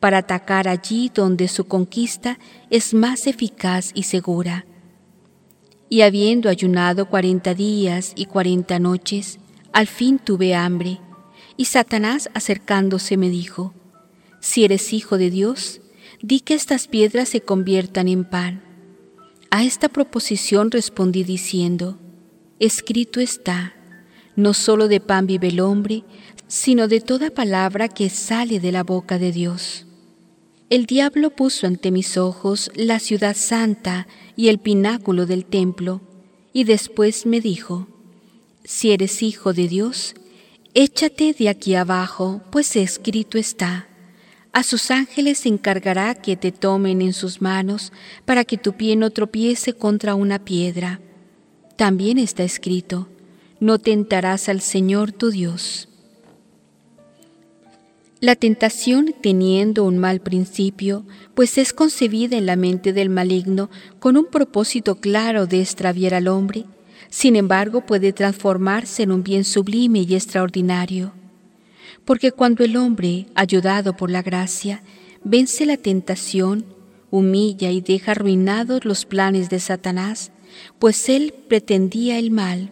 para 0.00 0.18
atacar 0.18 0.66
allí 0.66 1.10
donde 1.14 1.46
su 1.48 1.66
conquista 1.66 2.38
es 2.70 2.94
más 2.94 3.26
eficaz 3.26 3.92
y 3.94 4.04
segura. 4.04 4.64
Y 5.88 6.00
habiendo 6.02 6.48
ayunado 6.48 7.06
cuarenta 7.06 7.54
días 7.54 8.12
y 8.16 8.24
cuarenta 8.26 8.78
noches, 8.78 9.38
al 9.72 9.86
fin 9.86 10.18
tuve 10.18 10.54
hambre, 10.54 11.00
y 11.56 11.66
Satanás 11.66 12.30
acercándose 12.32 13.16
me 13.16 13.28
dijo, 13.28 13.74
Si 14.40 14.64
eres 14.64 14.92
hijo 14.92 15.18
de 15.18 15.30
Dios, 15.30 15.80
di 16.22 16.40
que 16.40 16.54
estas 16.54 16.88
piedras 16.88 17.28
se 17.28 17.42
conviertan 17.42 18.08
en 18.08 18.24
pan. 18.24 18.62
A 19.50 19.64
esta 19.64 19.88
proposición 19.88 20.70
respondí 20.70 21.24
diciendo, 21.24 21.98
Escrito 22.58 23.20
está, 23.20 23.74
no 24.36 24.54
solo 24.54 24.88
de 24.88 25.00
pan 25.00 25.26
vive 25.26 25.48
el 25.48 25.60
hombre, 25.60 26.04
sino 26.50 26.88
de 26.88 27.00
toda 27.00 27.30
palabra 27.30 27.88
que 27.88 28.10
sale 28.10 28.58
de 28.58 28.72
la 28.72 28.82
boca 28.82 29.20
de 29.20 29.30
Dios. 29.30 29.86
El 30.68 30.84
diablo 30.86 31.30
puso 31.30 31.68
ante 31.68 31.92
mis 31.92 32.16
ojos 32.16 32.72
la 32.74 32.98
ciudad 32.98 33.36
santa 33.36 34.08
y 34.34 34.48
el 34.48 34.58
pináculo 34.58 35.26
del 35.26 35.44
templo, 35.44 36.00
y 36.52 36.64
después 36.64 37.24
me 37.24 37.40
dijo, 37.40 37.86
Si 38.64 38.90
eres 38.90 39.22
hijo 39.22 39.52
de 39.52 39.68
Dios, 39.68 40.16
échate 40.74 41.32
de 41.38 41.48
aquí 41.48 41.76
abajo, 41.76 42.42
pues 42.50 42.74
escrito 42.74 43.38
está, 43.38 43.86
a 44.52 44.64
sus 44.64 44.90
ángeles 44.90 45.46
encargará 45.46 46.16
que 46.16 46.36
te 46.36 46.50
tomen 46.50 47.00
en 47.00 47.12
sus 47.12 47.40
manos 47.40 47.92
para 48.24 48.44
que 48.44 48.58
tu 48.58 48.72
pie 48.72 48.96
no 48.96 49.10
tropiece 49.10 49.74
contra 49.74 50.16
una 50.16 50.40
piedra. 50.40 51.00
También 51.76 52.18
está 52.18 52.42
escrito, 52.42 53.06
no 53.60 53.78
tentarás 53.78 54.48
al 54.48 54.60
Señor 54.60 55.12
tu 55.12 55.30
Dios. 55.30 55.89
La 58.20 58.36
tentación, 58.36 59.14
teniendo 59.18 59.84
un 59.84 59.96
mal 59.96 60.20
principio, 60.20 61.06
pues 61.34 61.56
es 61.56 61.72
concebida 61.72 62.36
en 62.36 62.44
la 62.44 62.54
mente 62.54 62.92
del 62.92 63.08
maligno 63.08 63.70
con 63.98 64.18
un 64.18 64.26
propósito 64.26 64.96
claro 64.96 65.46
de 65.46 65.62
extraviar 65.62 66.12
al 66.12 66.28
hombre, 66.28 66.66
sin 67.08 67.34
embargo 67.34 67.86
puede 67.86 68.12
transformarse 68.12 69.04
en 69.04 69.10
un 69.10 69.22
bien 69.22 69.44
sublime 69.44 70.00
y 70.00 70.14
extraordinario. 70.14 71.14
Porque 72.04 72.30
cuando 72.30 72.62
el 72.62 72.76
hombre, 72.76 73.26
ayudado 73.34 73.96
por 73.96 74.10
la 74.10 74.20
gracia, 74.20 74.82
vence 75.24 75.64
la 75.64 75.78
tentación, 75.78 76.66
humilla 77.10 77.70
y 77.70 77.80
deja 77.80 78.12
arruinados 78.12 78.84
los 78.84 79.06
planes 79.06 79.48
de 79.48 79.60
Satanás, 79.60 80.30
pues 80.78 81.08
él 81.08 81.32
pretendía 81.48 82.18
el 82.18 82.30
mal, 82.30 82.70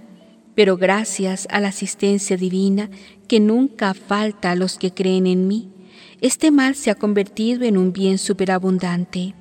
pero 0.59 0.77
gracias 0.77 1.47
a 1.53 1.61
la 1.61 1.69
asistencia 1.69 2.37
divina 2.37 2.91
que 3.29 3.39
nunca 3.39 3.95
falta 3.95 4.51
a 4.51 4.57
los 4.57 4.77
que 4.77 4.93
creen 4.93 5.29
en 5.29 5.47
mí, 5.47 5.71
este 6.21 6.51
mal 6.51 6.75
se 6.75 6.91
ha 6.91 6.97
convertido 6.97 7.63
en 7.63 7.79
un 7.79 7.93
bien 7.93 8.19
superabundante. 8.19 9.37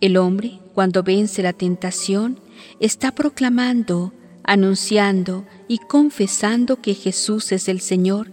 El 0.00 0.16
hombre, 0.16 0.58
cuando 0.72 1.02
vence 1.02 1.42
la 1.42 1.52
tentación, 1.52 2.40
está 2.80 3.14
proclamando, 3.14 4.14
anunciando 4.42 5.44
y 5.68 5.80
confesando 5.80 6.80
que 6.80 6.94
Jesús 6.94 7.52
es 7.52 7.68
el 7.68 7.82
Señor 7.82 8.30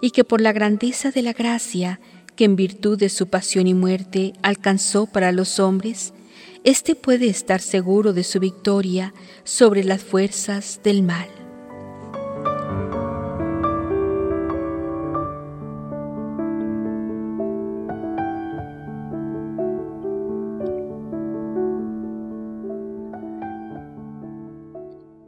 y 0.00 0.12
que 0.12 0.22
por 0.22 0.40
la 0.40 0.52
grandeza 0.52 1.10
de 1.10 1.22
la 1.22 1.32
gracia 1.32 1.98
que 2.36 2.44
en 2.44 2.54
virtud 2.54 2.96
de 2.96 3.08
su 3.08 3.26
pasión 3.26 3.66
y 3.66 3.74
muerte 3.74 4.34
alcanzó 4.42 5.06
para 5.06 5.32
los 5.32 5.58
hombres, 5.58 6.14
éste 6.64 6.94
puede 6.94 7.28
estar 7.28 7.60
seguro 7.60 8.14
de 8.14 8.24
su 8.24 8.40
victoria 8.40 9.14
sobre 9.44 9.84
las 9.84 10.02
fuerzas 10.02 10.80
del 10.82 11.02
mal. 11.02 11.28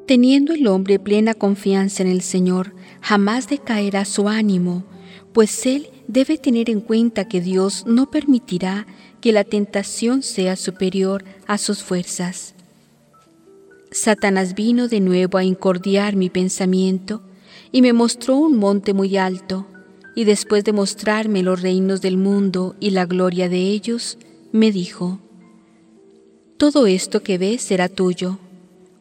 Teniendo 0.06 0.54
el 0.54 0.66
hombre 0.68 0.98
plena 0.98 1.34
confianza 1.34 2.02
en 2.02 2.08
el 2.08 2.22
Señor, 2.22 2.74
jamás 3.02 3.48
decaerá 3.48 4.04
su 4.04 4.28
ánimo, 4.28 4.84
pues 5.34 5.66
él 5.66 5.88
debe 6.06 6.38
tener 6.38 6.70
en 6.70 6.80
cuenta 6.80 7.28
que 7.28 7.40
Dios 7.40 7.84
no 7.86 8.10
permitirá 8.10 8.86
que 9.26 9.32
la 9.32 9.42
tentación 9.42 10.22
sea 10.22 10.54
superior 10.54 11.24
a 11.48 11.58
sus 11.58 11.82
fuerzas. 11.82 12.54
Satanás 13.90 14.54
vino 14.54 14.86
de 14.86 15.00
nuevo 15.00 15.36
a 15.36 15.42
incordiar 15.42 16.14
mi 16.14 16.30
pensamiento 16.30 17.22
y 17.72 17.82
me 17.82 17.92
mostró 17.92 18.36
un 18.36 18.56
monte 18.56 18.94
muy 18.94 19.16
alto, 19.16 19.66
y 20.14 20.26
después 20.26 20.62
de 20.62 20.72
mostrarme 20.72 21.42
los 21.42 21.60
reinos 21.60 22.02
del 22.02 22.18
mundo 22.18 22.76
y 22.78 22.90
la 22.90 23.04
gloria 23.04 23.48
de 23.48 23.58
ellos, 23.58 24.16
me 24.52 24.70
dijo, 24.70 25.18
Todo 26.56 26.86
esto 26.86 27.24
que 27.24 27.36
ves 27.36 27.62
será 27.62 27.88
tuyo, 27.88 28.38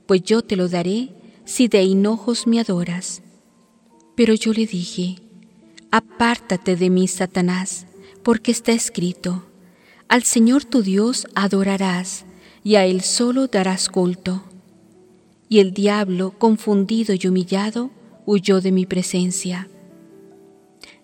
pues 0.07 0.23
yo 0.23 0.41
te 0.41 0.55
lo 0.55 0.67
daré 0.69 1.09
si 1.43 1.67
de 1.67 1.83
hinojos 1.83 2.47
me 2.47 2.59
adoras. 2.59 3.21
Pero 4.15 4.33
yo 4.33 4.53
le 4.53 4.65
dije, 4.65 5.17
Apártate 5.91 6.75
de 6.75 6.89
mí, 6.89 7.07
Satanás, 7.07 7.85
porque 8.23 8.49
está 8.49 8.71
escrito, 8.71 9.43
al 10.07 10.23
Señor 10.23 10.65
tu 10.65 10.81
Dios 10.81 11.27
adorarás 11.35 12.25
y 12.63 12.75
a 12.75 12.85
Él 12.85 13.01
solo 13.01 13.47
darás 13.47 13.89
culto. 13.89 14.43
Y 15.49 15.59
el 15.59 15.73
diablo, 15.73 16.33
confundido 16.37 17.15
y 17.19 17.27
humillado, 17.27 17.91
huyó 18.25 18.61
de 18.61 18.71
mi 18.71 18.85
presencia. 18.85 19.67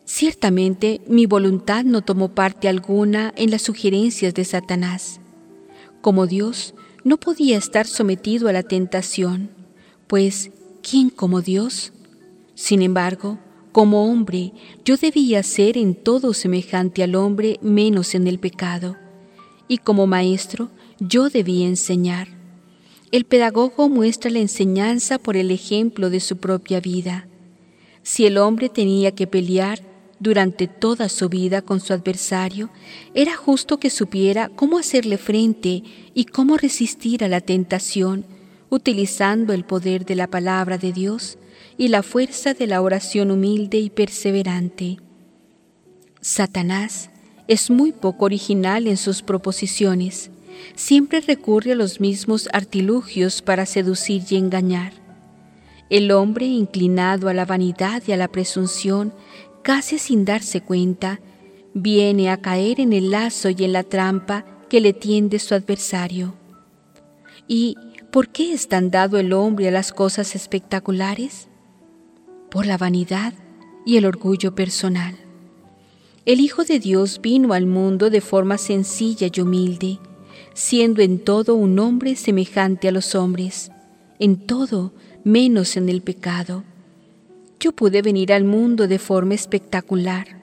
Ciertamente 0.06 1.02
mi 1.08 1.26
voluntad 1.26 1.84
no 1.84 2.02
tomó 2.02 2.30
parte 2.36 2.68
alguna 2.68 3.34
en 3.36 3.52
las 3.52 3.62
sugerencias 3.62 4.34
de 4.34 4.44
Satanás. 4.46 5.20
Como 6.02 6.28
Dios, 6.28 6.74
no 7.04 7.18
podía 7.18 7.58
estar 7.58 7.88
sometido 7.88 8.48
a 8.48 8.54
la 8.54 8.64
tentación, 8.64 9.50
pues 10.08 10.52
¿quién 10.82 11.10
como 11.10 11.42
Dios? 11.42 11.94
Sin 12.56 12.82
embargo, 12.82 13.40
Como 13.72 14.12
hombre, 14.12 14.52
yo 14.84 14.98
debía 14.98 15.44
ser 15.44 15.78
en 15.78 15.96
todo 15.96 16.34
semejante 16.34 17.04
al 17.04 17.16
hombre 17.16 17.58
menos 17.62 18.16
en 18.16 18.28
el 18.28 18.38
pecado. 18.38 18.98
Y 19.70 19.78
como 19.78 20.08
maestro, 20.08 20.70
yo 21.00 21.30
debía 21.30 21.68
enseñar. 21.68 22.28
El 23.12 23.24
pedagogo 23.24 23.88
muestra 23.88 24.30
la 24.30 24.40
enseñanza 24.40 25.20
por 25.20 25.38
el 25.38 25.52
ejemplo 25.52 26.10
de 26.10 26.20
su 26.20 26.38
propia 26.38 26.82
vida. 26.82 27.28
Si 28.04 28.26
el 28.26 28.38
hombre 28.38 28.68
tenía 28.68 29.16
que 29.16 29.26
pelear 29.28 29.82
durante 30.20 30.68
toda 30.68 31.08
su 31.08 31.30
vida 31.30 31.62
con 31.62 31.80
su 31.80 31.94
adversario, 31.94 32.70
era 33.14 33.38
justo 33.38 33.80
que 33.80 33.90
supiera 33.90 34.50
cómo 34.50 34.80
hacerle 34.80 35.18
frente 35.18 35.84
y 36.14 36.26
cómo 36.26 36.58
resistir 36.58 37.24
a 37.24 37.30
la 37.30 37.40
tentación, 37.40 38.26
utilizando 38.70 39.54
el 39.54 39.64
poder 39.64 40.06
de 40.06 40.16
la 40.16 40.28
palabra 40.28 40.78
de 40.78 40.92
Dios 40.92 41.38
y 41.78 41.88
la 41.88 42.04
fuerza 42.04 42.54
de 42.54 42.68
la 42.68 42.82
oración 42.82 43.32
humilde 43.32 43.80
y 43.80 43.90
perseverante. 43.90 44.98
Satanás 46.22 47.10
es 47.48 47.70
muy 47.70 47.92
poco 47.92 48.26
original 48.26 48.88
en 48.88 48.98
sus 48.98 49.22
proposiciones. 49.22 50.32
Siempre 50.76 51.22
recurre 51.22 51.74
a 51.74 51.76
los 51.76 52.00
mismos 52.00 52.48
artilugios 52.54 53.42
para 53.42 53.66
seducir 53.66 54.24
y 54.30 54.36
engañar. 54.36 54.94
El 55.90 56.12
hombre 56.12 56.46
inclinado 56.46 57.28
a 57.28 57.34
la 57.34 57.46
vanidad 57.46 58.04
y 58.08 58.12
a 58.12 58.18
la 58.18 58.30
presunción, 58.30 59.14
casi 59.64 59.98
sin 60.00 60.24
darse 60.24 60.62
cuenta, 60.62 61.20
viene 61.74 62.30
a 62.30 62.38
caer 62.38 62.80
en 62.80 62.94
el 62.94 63.12
lazo 63.12 63.50
y 63.50 63.64
en 63.64 63.74
la 63.74 63.84
trampa 63.84 64.46
que 64.70 64.80
le 64.80 64.94
tiende 64.94 65.40
su 65.40 65.54
adversario. 65.54 66.36
¿Y 67.48 67.76
por 68.12 68.30
qué 68.30 68.54
es 68.54 68.70
tan 68.70 68.92
dado 68.92 69.18
el 69.18 69.34
hombre 69.34 69.68
a 69.68 69.72
las 69.72 69.92
cosas 69.92 70.36
espectaculares? 70.36 71.50
Por 72.52 72.68
la 72.68 72.78
vanidad 72.78 73.34
y 73.86 73.98
el 73.98 74.06
orgullo 74.06 74.54
personal. 74.54 75.16
El 76.26 76.42
Hijo 76.42 76.66
de 76.66 76.80
Dios 76.80 77.20
vino 77.22 77.54
al 77.54 77.66
mundo 77.66 78.12
de 78.12 78.22
forma 78.22 78.60
sencilla 78.60 79.28
y 79.34 79.42
humilde, 79.42 80.00
siendo 80.54 81.02
en 81.02 81.18
todo 81.18 81.56
un 81.56 81.80
hombre 81.80 82.16
semejante 82.16 82.90
a 82.90 82.92
los 82.92 83.16
hombres, 83.16 83.72
en 84.20 84.36
todo 84.36 84.92
menos 85.24 85.78
en 85.78 85.88
el 85.90 86.02
pecado. 86.02 86.64
Yo 87.60 87.72
pude 87.72 88.02
venir 88.02 88.34
al 88.34 88.44
mundo 88.44 88.88
de 88.88 89.00
forma 89.00 89.34
espectacular, 89.34 90.42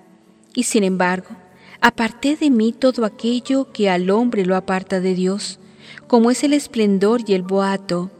y 0.54 0.62
sin 0.64 0.84
embargo, 0.84 1.36
aparté 1.80 2.36
de 2.36 2.50
mí 2.50 2.72
todo 2.72 3.04
aquello 3.04 3.70
que 3.70 3.90
al 3.90 4.08
hombre 4.10 4.46
lo 4.46 4.56
aparta 4.56 5.00
de 5.00 5.14
Dios, 5.14 5.60
como 6.06 6.30
es 6.30 6.42
el 6.42 6.54
esplendor 6.54 7.20
y 7.26 7.34
el 7.34 7.42
boato, 7.42 8.10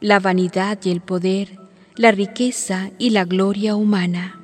la 0.00 0.18
vanidad 0.18 0.78
y 0.82 0.90
el 0.90 1.00
poder, 1.00 1.67
la 1.98 2.12
riqueza 2.12 2.92
y 2.96 3.10
la 3.10 3.24
gloria 3.24 3.74
humana. 3.74 4.40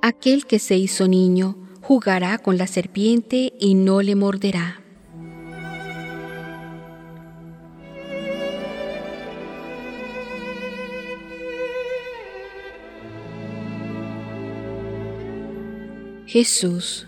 Aquel 0.00 0.46
que 0.46 0.60
se 0.60 0.76
hizo 0.76 1.08
niño 1.08 1.56
jugará 1.82 2.38
con 2.38 2.56
la 2.56 2.68
serpiente 2.68 3.52
y 3.58 3.74
no 3.74 4.00
le 4.00 4.14
morderá. 4.14 4.85
Jesús. 16.36 17.06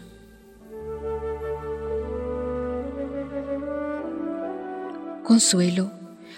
Consuelo, 5.23 5.93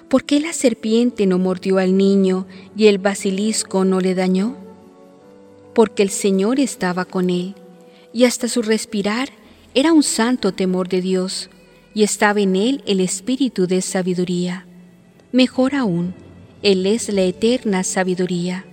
¿por 0.08 0.24
qué 0.24 0.40
la 0.40 0.52
serpiente 0.52 1.24
no 1.24 1.38
mordió 1.38 1.78
al 1.78 1.96
niño 1.96 2.48
y 2.76 2.88
el 2.88 2.98
basilisco 2.98 3.84
no 3.84 4.00
le 4.00 4.16
dañó? 4.16 4.56
Porque 5.72 6.02
el 6.02 6.10
Señor 6.10 6.58
estaba 6.58 7.04
con 7.04 7.30
él, 7.30 7.54
y 8.12 8.24
hasta 8.24 8.48
su 8.48 8.60
respirar 8.60 9.28
era 9.72 9.92
un 9.92 10.02
santo 10.02 10.50
temor 10.50 10.88
de 10.88 11.00
Dios, 11.00 11.48
y 11.94 12.02
estaba 12.02 12.40
en 12.40 12.56
él 12.56 12.82
el 12.86 12.98
espíritu 12.98 13.68
de 13.68 13.82
sabiduría. 13.82 14.66
Mejor 15.30 15.76
aún, 15.76 16.12
Él 16.62 16.86
es 16.86 17.08
la 17.08 17.22
eterna 17.22 17.84
sabiduría. 17.84 18.64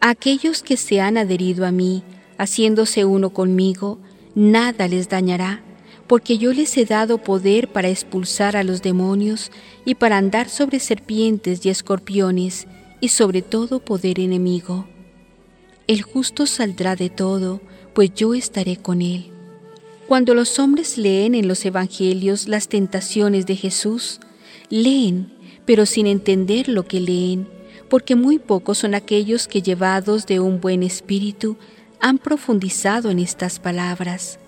aquellos 0.00 0.62
que 0.62 0.78
se 0.78 1.02
han 1.02 1.18
adherido 1.18 1.66
a 1.66 1.70
mí, 1.70 2.02
haciéndose 2.38 3.04
uno 3.04 3.30
conmigo, 3.30 3.98
nada 4.34 4.88
les 4.88 5.08
dañará, 5.08 5.62
porque 6.06 6.38
yo 6.38 6.52
les 6.52 6.76
he 6.76 6.84
dado 6.84 7.18
poder 7.18 7.68
para 7.68 7.88
expulsar 7.88 8.56
a 8.56 8.64
los 8.64 8.82
demonios 8.82 9.50
y 9.84 9.94
para 9.94 10.18
andar 10.18 10.48
sobre 10.48 10.80
serpientes 10.80 11.64
y 11.64 11.70
escorpiones 11.70 12.66
y 13.00 13.08
sobre 13.08 13.42
todo 13.42 13.80
poder 13.80 14.20
enemigo. 14.20 14.86
El 15.86 16.02
justo 16.02 16.46
saldrá 16.46 16.96
de 16.96 17.10
todo, 17.10 17.60
pues 17.92 18.14
yo 18.14 18.34
estaré 18.34 18.76
con 18.76 19.02
él. 19.02 19.30
Cuando 20.08 20.34
los 20.34 20.58
hombres 20.58 20.98
leen 20.98 21.34
en 21.34 21.48
los 21.48 21.64
evangelios 21.64 22.48
las 22.48 22.68
tentaciones 22.68 23.46
de 23.46 23.56
Jesús, 23.56 24.20
leen, 24.68 25.32
pero 25.64 25.86
sin 25.86 26.06
entender 26.06 26.68
lo 26.68 26.84
que 26.84 27.00
leen, 27.00 27.48
porque 27.88 28.16
muy 28.16 28.38
pocos 28.38 28.78
son 28.78 28.94
aquellos 28.94 29.48
que 29.48 29.62
llevados 29.62 30.26
de 30.26 30.40
un 30.40 30.60
buen 30.60 30.82
espíritu 30.82 31.56
han 32.04 32.18
profundizado 32.18 33.10
en 33.10 33.18
estas 33.18 33.58
palabras. 33.58 34.38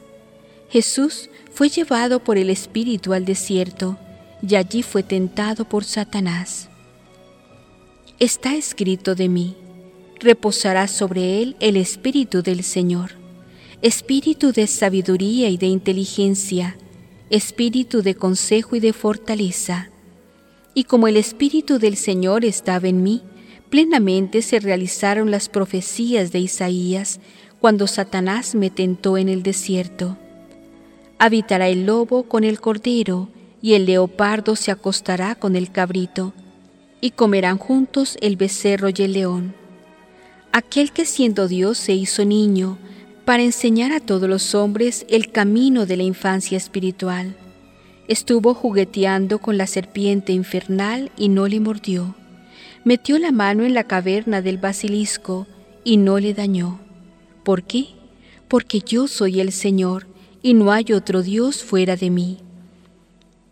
Jesús 0.68 1.30
fue 1.54 1.70
llevado 1.70 2.22
por 2.22 2.36
el 2.36 2.50
Espíritu 2.50 3.14
al 3.14 3.24
desierto 3.24 3.98
y 4.46 4.56
allí 4.56 4.82
fue 4.82 5.02
tentado 5.02 5.64
por 5.66 5.82
Satanás. 5.84 6.68
Está 8.18 8.54
escrito 8.54 9.14
de 9.14 9.30
mí, 9.30 9.56
reposará 10.20 10.86
sobre 10.86 11.40
él 11.40 11.56
el 11.58 11.78
Espíritu 11.78 12.42
del 12.42 12.62
Señor, 12.62 13.12
Espíritu 13.80 14.52
de 14.52 14.66
sabiduría 14.66 15.48
y 15.48 15.56
de 15.56 15.68
inteligencia, 15.68 16.76
Espíritu 17.30 18.02
de 18.02 18.16
consejo 18.16 18.76
y 18.76 18.80
de 18.80 18.92
fortaleza. 18.92 19.88
Y 20.74 20.84
como 20.84 21.08
el 21.08 21.16
Espíritu 21.16 21.78
del 21.78 21.96
Señor 21.96 22.44
estaba 22.44 22.86
en 22.86 23.02
mí, 23.02 23.22
plenamente 23.70 24.42
se 24.42 24.60
realizaron 24.60 25.30
las 25.30 25.48
profecías 25.48 26.32
de 26.32 26.40
Isaías 26.40 27.18
cuando 27.60 27.86
Satanás 27.86 28.54
me 28.54 28.70
tentó 28.70 29.18
en 29.18 29.28
el 29.28 29.42
desierto. 29.42 30.16
Habitará 31.18 31.68
el 31.68 31.86
lobo 31.86 32.24
con 32.24 32.44
el 32.44 32.60
cordero, 32.60 33.28
y 33.62 33.74
el 33.74 33.86
leopardo 33.86 34.54
se 34.54 34.70
acostará 34.70 35.34
con 35.34 35.56
el 35.56 35.72
cabrito, 35.72 36.34
y 37.00 37.10
comerán 37.10 37.58
juntos 37.58 38.16
el 38.20 38.36
becerro 38.36 38.88
y 38.90 39.02
el 39.02 39.12
león. 39.12 39.54
Aquel 40.52 40.92
que 40.92 41.04
siendo 41.04 41.48
Dios 41.48 41.78
se 41.78 41.94
hizo 41.94 42.24
niño, 42.24 42.78
para 43.24 43.42
enseñar 43.42 43.92
a 43.92 44.00
todos 44.00 44.28
los 44.28 44.54
hombres 44.54 45.04
el 45.08 45.32
camino 45.32 45.84
de 45.84 45.96
la 45.96 46.04
infancia 46.04 46.56
espiritual. 46.56 47.34
Estuvo 48.06 48.54
jugueteando 48.54 49.40
con 49.40 49.58
la 49.58 49.66
serpiente 49.66 50.32
infernal 50.32 51.10
y 51.16 51.28
no 51.28 51.48
le 51.48 51.58
mordió. 51.58 52.14
Metió 52.84 53.18
la 53.18 53.32
mano 53.32 53.64
en 53.64 53.74
la 53.74 53.84
caverna 53.84 54.42
del 54.42 54.58
basilisco 54.58 55.48
y 55.82 55.96
no 55.96 56.20
le 56.20 56.34
dañó. 56.34 56.85
¿Por 57.46 57.62
qué? 57.62 57.90
Porque 58.48 58.80
yo 58.80 59.06
soy 59.06 59.38
el 59.38 59.52
Señor 59.52 60.08
y 60.42 60.54
no 60.54 60.72
hay 60.72 60.86
otro 60.92 61.22
Dios 61.22 61.62
fuera 61.62 61.94
de 61.94 62.10
mí. 62.10 62.38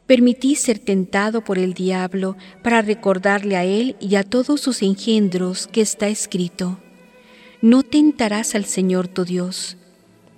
Permití 0.09 0.57
ser 0.57 0.81
tentado 0.81 1.45
por 1.45 1.61
el 1.61 1.75
diablo 1.75 2.37
para 2.65 2.83
recordarle 2.83 3.55
a 3.55 3.63
él 3.63 3.95
y 4.01 4.17
a 4.17 4.25
todos 4.25 4.61
sus 4.61 4.83
engendros 4.83 5.69
que 5.69 5.81
está 5.81 6.09
escrito. 6.09 6.81
No 7.63 7.85
tentarás 7.85 8.57
al 8.57 8.65
Señor 8.65 9.07
tu 9.07 9.25
Dios, 9.25 9.77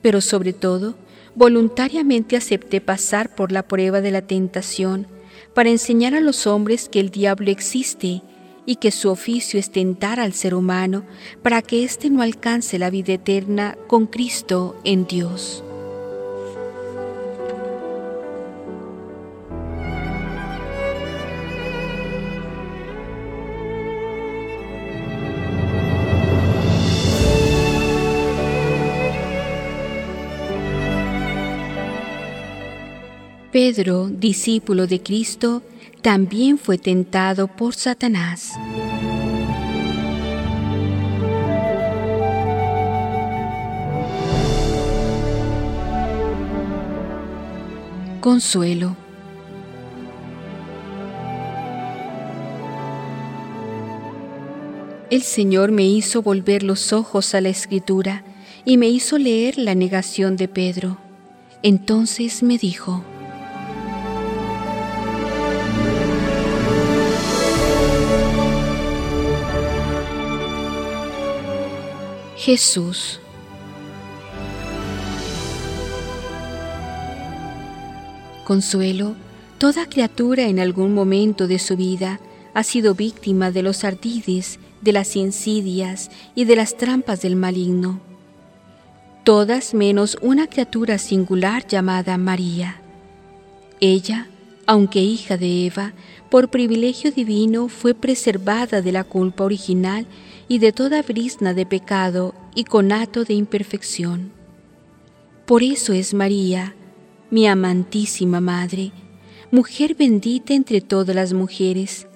pero 0.03 0.21
sobre 0.21 0.53
todo, 0.53 0.95
voluntariamente 1.35 2.37
acepté 2.37 2.83
pasar 2.83 3.35
por 3.35 3.53
la 3.53 3.63
prueba 3.63 4.03
de 4.03 4.11
la 4.11 4.21
tentación 4.21 5.07
para 5.55 5.71
enseñar 5.71 6.15
a 6.15 6.21
los 6.21 6.47
hombres 6.47 6.91
que 6.91 7.01
el 7.01 7.09
diablo 7.09 7.51
existe 7.51 8.21
y 8.67 8.77
que 8.77 8.91
su 8.91 9.09
oficio 9.09 9.59
es 9.59 9.71
tentar 9.71 10.21
al 10.21 10.33
ser 10.33 10.55
humano 10.55 11.05
para 11.43 11.63
que 11.63 11.85
éste 11.85 12.11
no 12.11 12.21
alcance 12.21 12.79
la 12.79 12.91
vida 12.91 13.15
eterna 13.15 13.79
con 13.87 14.07
Cristo 14.07 14.77
en 14.85 15.07
Dios. 15.07 15.63
Pedro, 33.57 34.11
discípulo 34.11 34.87
de 34.87 35.03
Cristo, 35.03 35.63
también 36.07 36.57
fue 36.57 36.79
tentado 36.79 37.49
por 37.49 37.75
Satanás. 37.75 38.53
Consuelo. 48.21 48.97
El 55.11 55.23
Señor 55.23 55.73
me 55.73 55.89
hizo 55.89 56.23
volver 56.23 56.63
los 56.63 56.93
ojos 56.93 57.35
a 57.35 57.41
la 57.41 57.49
escritura 57.49 58.23
y 58.65 58.77
me 58.77 58.87
hizo 58.87 59.19
leer 59.19 59.59
la 59.59 59.75
negación 59.75 60.37
de 60.37 60.47
Pedro. 60.47 60.99
Entonces 61.65 62.45
me 62.45 62.59
dijo, 62.59 63.03
Jesús. 72.47 73.19
Consuelo, 78.45 79.17
toda 79.59 79.89
criatura 79.89 80.45
en 80.45 80.61
algún 80.61 80.95
momento 80.95 81.49
de 81.49 81.59
su 81.59 81.77
vida 81.77 82.21
ha 82.55 82.63
sido 82.63 82.95
víctima 82.95 83.51
de 83.51 83.65
los 83.65 83.83
ardides, 83.83 84.61
de 84.81 84.93
las 84.93 85.17
insidias 85.17 86.09
y 86.37 86.45
de 86.45 86.55
las 86.55 86.77
trampas 86.77 87.21
del 87.21 87.35
maligno. 87.35 87.99
Todas 89.25 89.75
menos 89.75 90.17
una 90.23 90.47
criatura 90.47 90.99
singular 90.99 91.67
llamada 91.67 92.17
María. 92.17 92.81
Ella, 93.81 94.29
aunque 94.67 95.03
hija 95.03 95.37
de 95.37 95.67
Eva, 95.67 95.95
por 96.31 96.49
privilegio 96.49 97.11
divino 97.11 97.67
fue 97.67 97.93
preservada 97.93 98.83
de 98.83 98.93
la 98.93 99.03
culpa 99.03 99.43
original 99.43 100.07
y 100.49 100.59
de 100.59 100.73
toda 100.73 101.03
brisna 101.03 101.55
de 101.55 101.67
pecado 101.67 102.35
y 102.55 102.65
conato 102.65 103.25
de 103.25 103.35
imperfección. 103.35 104.33
Por 105.45 105.63
eso 105.63 105.93
es 105.93 106.15
María, 106.15 106.75
mi 107.31 107.47
amantísima 107.47 108.41
Madre, 108.41 108.93
mujer 109.51 109.95
bendita 109.95 110.55
entre 110.55 110.81
todas 110.81 111.15
las 111.15 111.33
mujeres, 111.33 112.07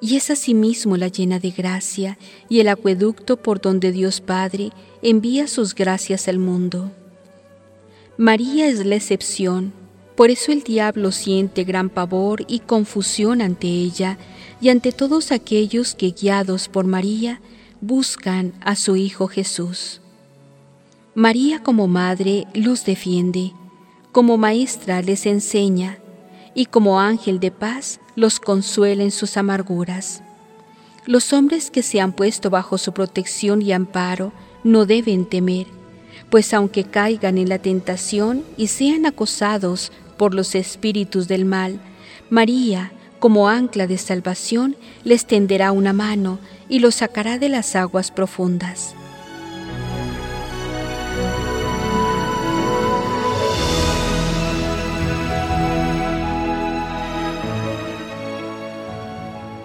y 0.00 0.16
es 0.16 0.30
asimismo 0.30 0.96
la 0.96 1.08
llena 1.08 1.38
de 1.38 1.50
gracia 1.50 2.18
y 2.48 2.60
el 2.60 2.68
acueducto 2.68 3.38
por 3.38 3.60
donde 3.60 3.92
Dios 3.92 4.20
Padre 4.20 4.70
envía 5.02 5.46
sus 5.46 5.74
gracias 5.74 6.28
al 6.28 6.38
mundo. 6.38 6.90
María 8.18 8.66
es 8.66 8.84
la 8.84 8.96
excepción, 8.96 9.72
por 10.16 10.30
eso 10.30 10.52
el 10.52 10.62
diablo 10.62 11.12
siente 11.12 11.64
gran 11.64 11.90
pavor 11.90 12.44
y 12.48 12.60
confusión 12.60 13.42
ante 13.42 13.68
ella 13.68 14.18
y 14.60 14.70
ante 14.70 14.92
todos 14.92 15.32
aquellos 15.32 15.94
que, 15.94 16.12
guiados 16.12 16.68
por 16.68 16.86
María, 16.86 17.40
buscan 17.80 18.52
a 18.60 18.76
su 18.76 18.96
Hijo 18.96 19.28
Jesús. 19.28 20.00
María 21.14 21.62
como 21.62 21.88
madre 21.88 22.46
los 22.54 22.84
defiende, 22.84 23.52
como 24.12 24.36
maestra 24.36 25.02
les 25.02 25.26
enseña 25.26 25.98
y 26.54 26.66
como 26.66 27.00
ángel 27.00 27.40
de 27.40 27.50
paz 27.50 28.00
los 28.14 28.40
consuela 28.40 29.02
en 29.02 29.10
sus 29.10 29.36
amarguras. 29.36 30.22
Los 31.04 31.32
hombres 31.32 31.70
que 31.70 31.82
se 31.82 32.00
han 32.00 32.12
puesto 32.12 32.50
bajo 32.50 32.78
su 32.78 32.92
protección 32.92 33.62
y 33.62 33.72
amparo 33.72 34.32
no 34.64 34.86
deben 34.86 35.26
temer, 35.26 35.66
pues 36.30 36.52
aunque 36.54 36.84
caigan 36.84 37.38
en 37.38 37.48
la 37.48 37.58
tentación 37.58 38.42
y 38.56 38.66
sean 38.68 39.06
acosados 39.06 39.92
por 40.16 40.34
los 40.34 40.54
espíritus 40.54 41.28
del 41.28 41.44
mal, 41.44 41.80
María, 42.30 42.92
como 43.18 43.48
ancla 43.48 43.86
de 43.86 43.98
salvación, 43.98 44.76
les 45.04 45.26
tenderá 45.26 45.72
una 45.72 45.92
mano 45.92 46.38
y 46.68 46.78
los 46.78 46.96
sacará 46.96 47.38
de 47.38 47.48
las 47.48 47.76
aguas 47.76 48.10
profundas. 48.10 48.94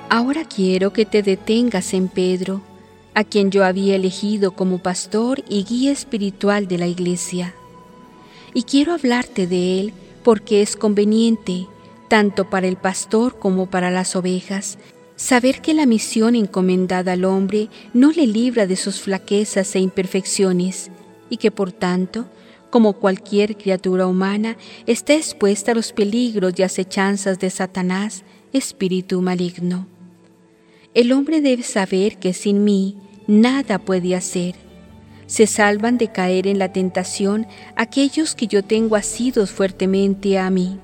Ahora 0.09 0.43
quiero 0.43 0.91
que 0.91 1.05
te 1.05 1.23
detengas 1.23 1.93
en 1.93 2.09
Pedro, 2.09 2.61
a 3.13 3.23
quien 3.23 3.49
yo 3.49 3.63
había 3.63 3.95
elegido 3.95 4.51
como 4.51 4.77
pastor 4.77 5.41
y 5.47 5.63
guía 5.63 5.91
espiritual 5.91 6.67
de 6.67 6.77
la 6.77 6.87
iglesia. 6.87 7.53
Y 8.53 8.63
quiero 8.63 8.93
hablarte 8.93 9.47
de 9.47 9.79
él 9.79 9.93
porque 10.23 10.61
es 10.61 10.75
conveniente, 10.75 11.67
tanto 12.11 12.49
para 12.49 12.67
el 12.67 12.75
pastor 12.75 13.39
como 13.39 13.67
para 13.67 13.89
las 13.89 14.17
ovejas, 14.17 14.77
saber 15.15 15.61
que 15.61 15.73
la 15.73 15.85
misión 15.85 16.35
encomendada 16.35 17.13
al 17.13 17.23
hombre 17.23 17.69
no 17.93 18.11
le 18.11 18.27
libra 18.27 18.67
de 18.67 18.75
sus 18.75 18.99
flaquezas 18.99 19.73
e 19.75 19.79
imperfecciones, 19.79 20.91
y 21.29 21.37
que 21.37 21.51
por 21.51 21.71
tanto, 21.71 22.25
como 22.69 22.91
cualquier 22.91 23.55
criatura 23.55 24.07
humana, 24.07 24.57
está 24.87 25.13
expuesta 25.13 25.71
a 25.71 25.75
los 25.75 25.93
peligros 25.93 26.51
y 26.57 26.63
acechanzas 26.63 27.39
de 27.39 27.49
Satanás, 27.49 28.25
espíritu 28.51 29.21
maligno. 29.21 29.87
El 30.93 31.13
hombre 31.13 31.39
debe 31.39 31.63
saber 31.63 32.17
que 32.17 32.33
sin 32.33 32.65
mí 32.65 32.97
nada 33.25 33.79
puede 33.79 34.17
hacer. 34.17 34.55
Se 35.27 35.47
salvan 35.47 35.97
de 35.97 36.11
caer 36.11 36.45
en 36.45 36.59
la 36.59 36.73
tentación 36.73 37.47
aquellos 37.77 38.35
que 38.35 38.47
yo 38.47 38.65
tengo 38.65 38.97
asidos 38.97 39.51
fuertemente 39.51 40.37
a 40.37 40.49
mí. 40.49 40.77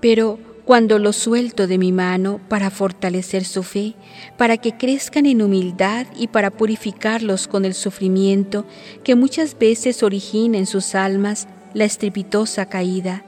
Pero 0.00 0.38
cuando 0.64 0.98
los 0.98 1.16
suelto 1.16 1.66
de 1.66 1.78
mi 1.78 1.90
mano 1.90 2.40
para 2.48 2.70
fortalecer 2.70 3.44
su 3.44 3.62
fe, 3.62 3.94
para 4.36 4.56
que 4.56 4.76
crezcan 4.76 5.26
en 5.26 5.42
humildad 5.42 6.06
y 6.16 6.28
para 6.28 6.50
purificarlos 6.50 7.48
con 7.48 7.64
el 7.64 7.74
sufrimiento 7.74 8.64
que 9.02 9.16
muchas 9.16 9.58
veces 9.58 10.02
origina 10.02 10.58
en 10.58 10.66
sus 10.66 10.94
almas 10.94 11.48
la 11.74 11.84
estrepitosa 11.84 12.66
caída, 12.66 13.24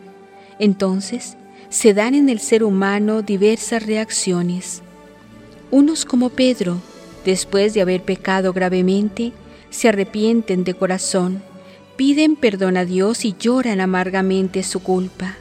entonces 0.58 1.36
se 1.68 1.94
dan 1.94 2.14
en 2.14 2.28
el 2.28 2.38
ser 2.38 2.62
humano 2.62 3.22
diversas 3.22 3.84
reacciones. 3.86 4.82
Unos 5.70 6.04
como 6.04 6.28
Pedro, 6.28 6.78
después 7.24 7.74
de 7.74 7.80
haber 7.80 8.02
pecado 8.02 8.52
gravemente, 8.52 9.32
se 9.70 9.88
arrepienten 9.88 10.64
de 10.64 10.74
corazón, 10.74 11.42
piden 11.96 12.36
perdón 12.36 12.76
a 12.76 12.84
Dios 12.84 13.24
y 13.24 13.34
lloran 13.38 13.80
amargamente 13.80 14.62
su 14.62 14.80
culpa. 14.80 15.38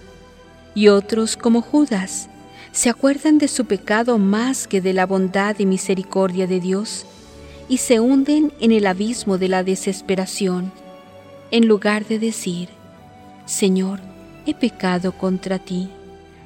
Y 0.73 0.87
otros 0.87 1.37
como 1.37 1.61
Judas, 1.61 2.29
se 2.71 2.89
acuerdan 2.89 3.37
de 3.37 3.47
su 3.47 3.65
pecado 3.65 4.17
más 4.17 4.67
que 4.67 4.81
de 4.81 4.93
la 4.93 5.05
bondad 5.05 5.59
y 5.59 5.65
misericordia 5.65 6.47
de 6.47 6.59
Dios 6.59 7.05
y 7.67 7.77
se 7.77 7.99
hunden 7.99 8.53
en 8.59 8.71
el 8.71 8.87
abismo 8.87 9.37
de 9.37 9.49
la 9.49 9.63
desesperación, 9.63 10.71
en 11.51 11.67
lugar 11.67 12.05
de 12.05 12.19
decir, 12.19 12.69
Señor, 13.45 13.99
he 14.45 14.53
pecado 14.53 15.11
contra 15.11 15.59
ti, 15.59 15.89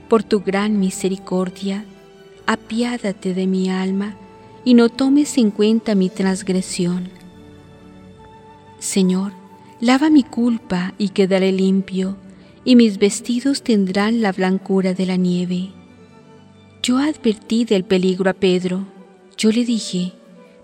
por 0.09 0.23
tu 0.23 0.41
gran 0.41 0.79
misericordia, 0.79 1.85
apiádate 2.47 3.33
de 3.33 3.47
mi 3.47 3.69
alma 3.69 4.15
y 4.63 4.73
no 4.73 4.89
tomes 4.89 5.37
en 5.37 5.51
cuenta 5.51 5.95
mi 5.95 6.09
transgresión. 6.09 7.09
Señor, 8.79 9.31
lava 9.79 10.09
mi 10.09 10.23
culpa 10.23 10.93
y 10.97 11.09
quedaré 11.09 11.51
limpio, 11.51 12.17
y 12.65 12.75
mis 12.75 12.97
vestidos 12.97 13.61
tendrán 13.61 14.21
la 14.21 14.31
blancura 14.31 14.95
de 14.95 15.05
la 15.05 15.15
nieve. 15.15 15.69
Yo 16.81 16.97
advertí 16.97 17.63
del 17.63 17.83
peligro 17.83 18.29
a 18.29 18.33
Pedro. 18.33 18.85
Yo 19.37 19.51
le 19.51 19.63
dije, 19.63 20.13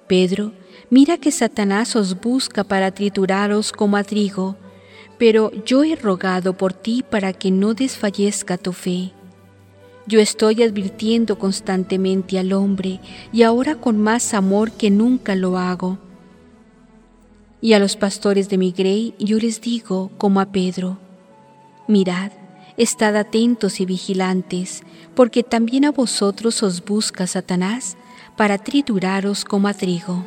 Pedro, 0.08 0.52
mira 0.90 1.18
que 1.18 1.32
Satanás 1.32 1.96
os 1.96 2.20
busca 2.20 2.64
para 2.64 2.92
trituraros 2.92 3.72
como 3.72 3.98
a 3.98 4.04
trigo, 4.04 4.58
pero 5.20 5.52
yo 5.64 5.84
he 5.84 5.96
rogado 5.96 6.58
por 6.58 6.74
ti 6.74 7.04
para 7.08 7.34
que 7.34 7.52
no 7.52 7.76
desfallezca 7.76 8.58
tu 8.58 8.74
fe. 8.74 9.12
Yo 10.08 10.20
estoy 10.20 10.64
advirtiendo 10.64 11.38
constantemente 11.38 12.40
al 12.40 12.54
hombre 12.54 13.00
y 13.32 13.44
ahora 13.44 13.76
con 13.76 14.00
más 14.00 14.34
amor 14.34 14.72
que 14.72 14.90
nunca 14.90 15.36
lo 15.36 15.60
hago. 15.60 16.00
Y 17.62 17.74
a 17.74 17.80
los 17.80 17.96
pastores 17.96 18.50
de 18.50 18.58
mi 18.58 18.72
grey 18.72 19.14
yo 19.20 19.38
les 19.38 19.62
digo 19.62 20.10
como 20.18 20.42
a 20.42 20.48
Pedro, 20.52 20.98
mirad, 21.92 22.32
estad 22.78 23.16
atentos 23.16 23.80
y 23.80 23.86
vigilantes, 23.86 24.82
porque 25.14 25.44
también 25.44 25.86
a 25.86 25.92
vosotros 25.92 26.64
os 26.64 26.84
busca 26.84 27.28
Satanás 27.28 27.98
para 28.36 28.58
trituraros 28.58 29.46
como 29.46 29.68
a 29.68 29.74
trigo. 29.74 30.24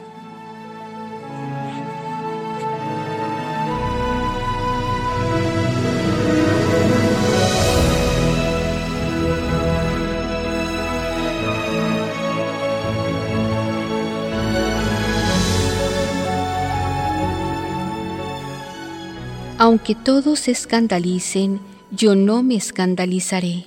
Aunque 19.65 19.95
todos 19.95 20.41
se 20.41 20.51
escandalicen, 20.51 21.59
yo 21.91 22.15
no 22.15 22.43
me 22.43 22.55
escandalizaré. 22.55 23.67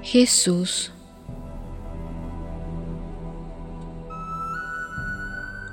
Jesús. 0.00 0.90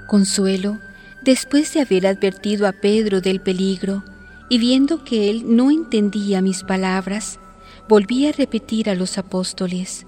Consuelo, 0.09 0.77
después 1.23 1.73
de 1.73 1.79
haber 1.79 2.05
advertido 2.05 2.67
a 2.67 2.73
Pedro 2.73 3.21
del 3.21 3.39
peligro 3.39 4.03
y 4.49 4.57
viendo 4.57 5.05
que 5.05 5.29
él 5.29 5.55
no 5.55 5.71
entendía 5.71 6.41
mis 6.41 6.63
palabras, 6.63 7.39
volví 7.87 8.27
a 8.27 8.31
repetir 8.31 8.89
a 8.89 8.95
los 8.95 9.17
apóstoles, 9.17 10.05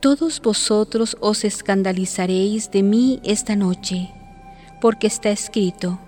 Todos 0.00 0.40
vosotros 0.42 1.16
os 1.20 1.44
escandalizaréis 1.44 2.70
de 2.70 2.82
mí 2.82 3.18
esta 3.24 3.56
noche, 3.56 4.10
porque 4.80 5.06
está 5.06 5.30
escrito, 5.30 5.98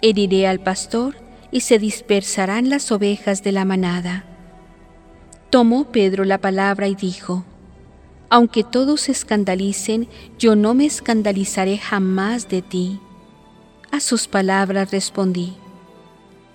heriré 0.00 0.48
al 0.48 0.60
pastor 0.60 1.14
y 1.52 1.60
se 1.60 1.78
dispersarán 1.78 2.70
las 2.70 2.90
ovejas 2.90 3.42
de 3.42 3.52
la 3.52 3.64
manada. 3.64 4.24
Tomó 5.50 5.92
Pedro 5.92 6.24
la 6.24 6.38
palabra 6.38 6.88
y 6.88 6.94
dijo, 6.94 7.44
Aunque 8.30 8.64
todos 8.64 9.02
se 9.02 9.12
escandalicen, 9.12 10.08
yo 10.38 10.56
no 10.56 10.74
me 10.74 10.86
escandalizaré 10.86 11.78
jamás 11.78 12.48
de 12.48 12.62
ti. 12.62 12.98
A 13.90 14.00
sus 14.00 14.26
palabras 14.26 14.90
respondí, 14.90 15.54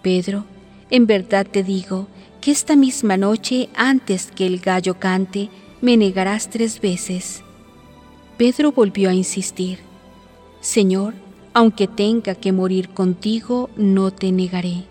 Pedro, 0.02 0.44
en 0.90 1.08
verdad 1.08 1.48
te 1.50 1.64
digo 1.64 2.08
que 2.44 2.52
esta 2.52 2.76
misma 2.76 3.16
noche, 3.16 3.70
antes 3.74 4.30
que 4.30 4.46
el 4.46 4.60
gallo 4.60 5.00
cante, 5.00 5.50
me 5.80 5.96
negarás 5.96 6.50
tres 6.50 6.82
veces. 6.82 7.42
Pedro 8.36 8.74
volvió 8.74 9.10
a 9.10 9.14
insistir, 9.14 9.80
Señor, 10.60 11.14
aunque 11.54 11.88
tenga 11.88 12.36
que 12.36 12.52
morir 12.52 12.90
contigo, 12.90 13.70
no 13.78 14.12
te 14.12 14.34
negaré. 14.34 14.84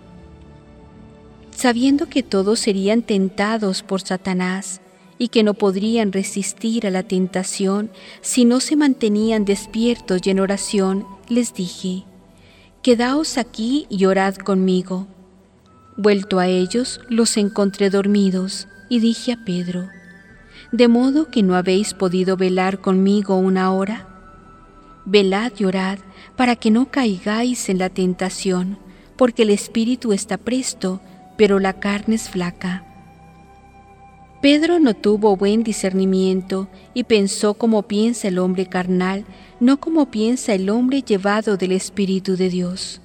Sabiendo 1.51 2.09
que 2.09 2.23
todos 2.23 2.59
serían 2.59 3.03
tentados 3.03 3.83
por 3.83 4.01
Satanás 4.01 4.81
y 5.19 5.29
que 5.29 5.43
no 5.43 5.53
podrían 5.53 6.11
resistir 6.11 6.87
a 6.87 6.91
la 6.91 7.03
tentación 7.03 7.91
si 8.23 8.47
no 8.47 8.61
se 8.61 8.77
mantenían 8.77 9.45
despiertos 9.45 10.23
y 10.25 10.31
en 10.31 10.41
oración, 10.41 11.07
les 11.29 11.53
dije, 11.53 12.05
Quedaos 12.81 13.37
aquí 13.37 13.87
y 13.91 14.07
orad 14.07 14.37
conmigo. 14.37 15.07
Vuelto 15.97 16.39
a 16.39 16.47
ellos, 16.47 17.01
los 17.09 17.37
encontré 17.37 17.91
dormidos 17.91 18.67
y 18.89 19.01
dije 19.01 19.33
a 19.33 19.45
Pedro, 19.45 19.89
¿De 20.73 20.89
modo 20.89 21.29
que 21.29 21.43
no 21.43 21.55
habéis 21.55 21.93
podido 21.93 22.39
velar 22.39 22.81
conmigo 22.81 23.37
una 23.37 23.73
hora? 23.73 24.09
Velad 25.05 25.53
y 25.59 25.65
orad 25.65 25.99
para 26.35 26.57
que 26.57 26.71
no 26.71 26.91
caigáis 26.91 27.69
en 27.69 27.79
la 27.79 27.91
tentación, 27.91 28.79
porque 29.17 29.43
el 29.43 29.51
espíritu 29.51 30.15
está 30.15 30.39
presto, 30.39 31.03
pero 31.37 31.59
la 31.59 31.75
carne 31.75 32.15
es 32.15 32.31
flaca. 32.31 32.87
Pedro 34.41 34.81
no 34.81 34.95
tuvo 34.95 35.37
buen 35.37 35.63
discernimiento 35.63 36.69
y 36.95 37.05
pensó 37.05 37.55
como 37.55 37.83
piensa 37.83 38.29
el 38.29 38.39
hombre 38.39 38.67
carnal, 38.67 39.25
no 39.61 39.79
como 39.79 40.11
piensa 40.11 40.55
el 40.55 40.71
hombre 40.71 41.03
llevado 41.03 41.57
del 41.57 41.73
Espíritu 41.73 42.37
de 42.37 42.49
Dios. 42.49 43.01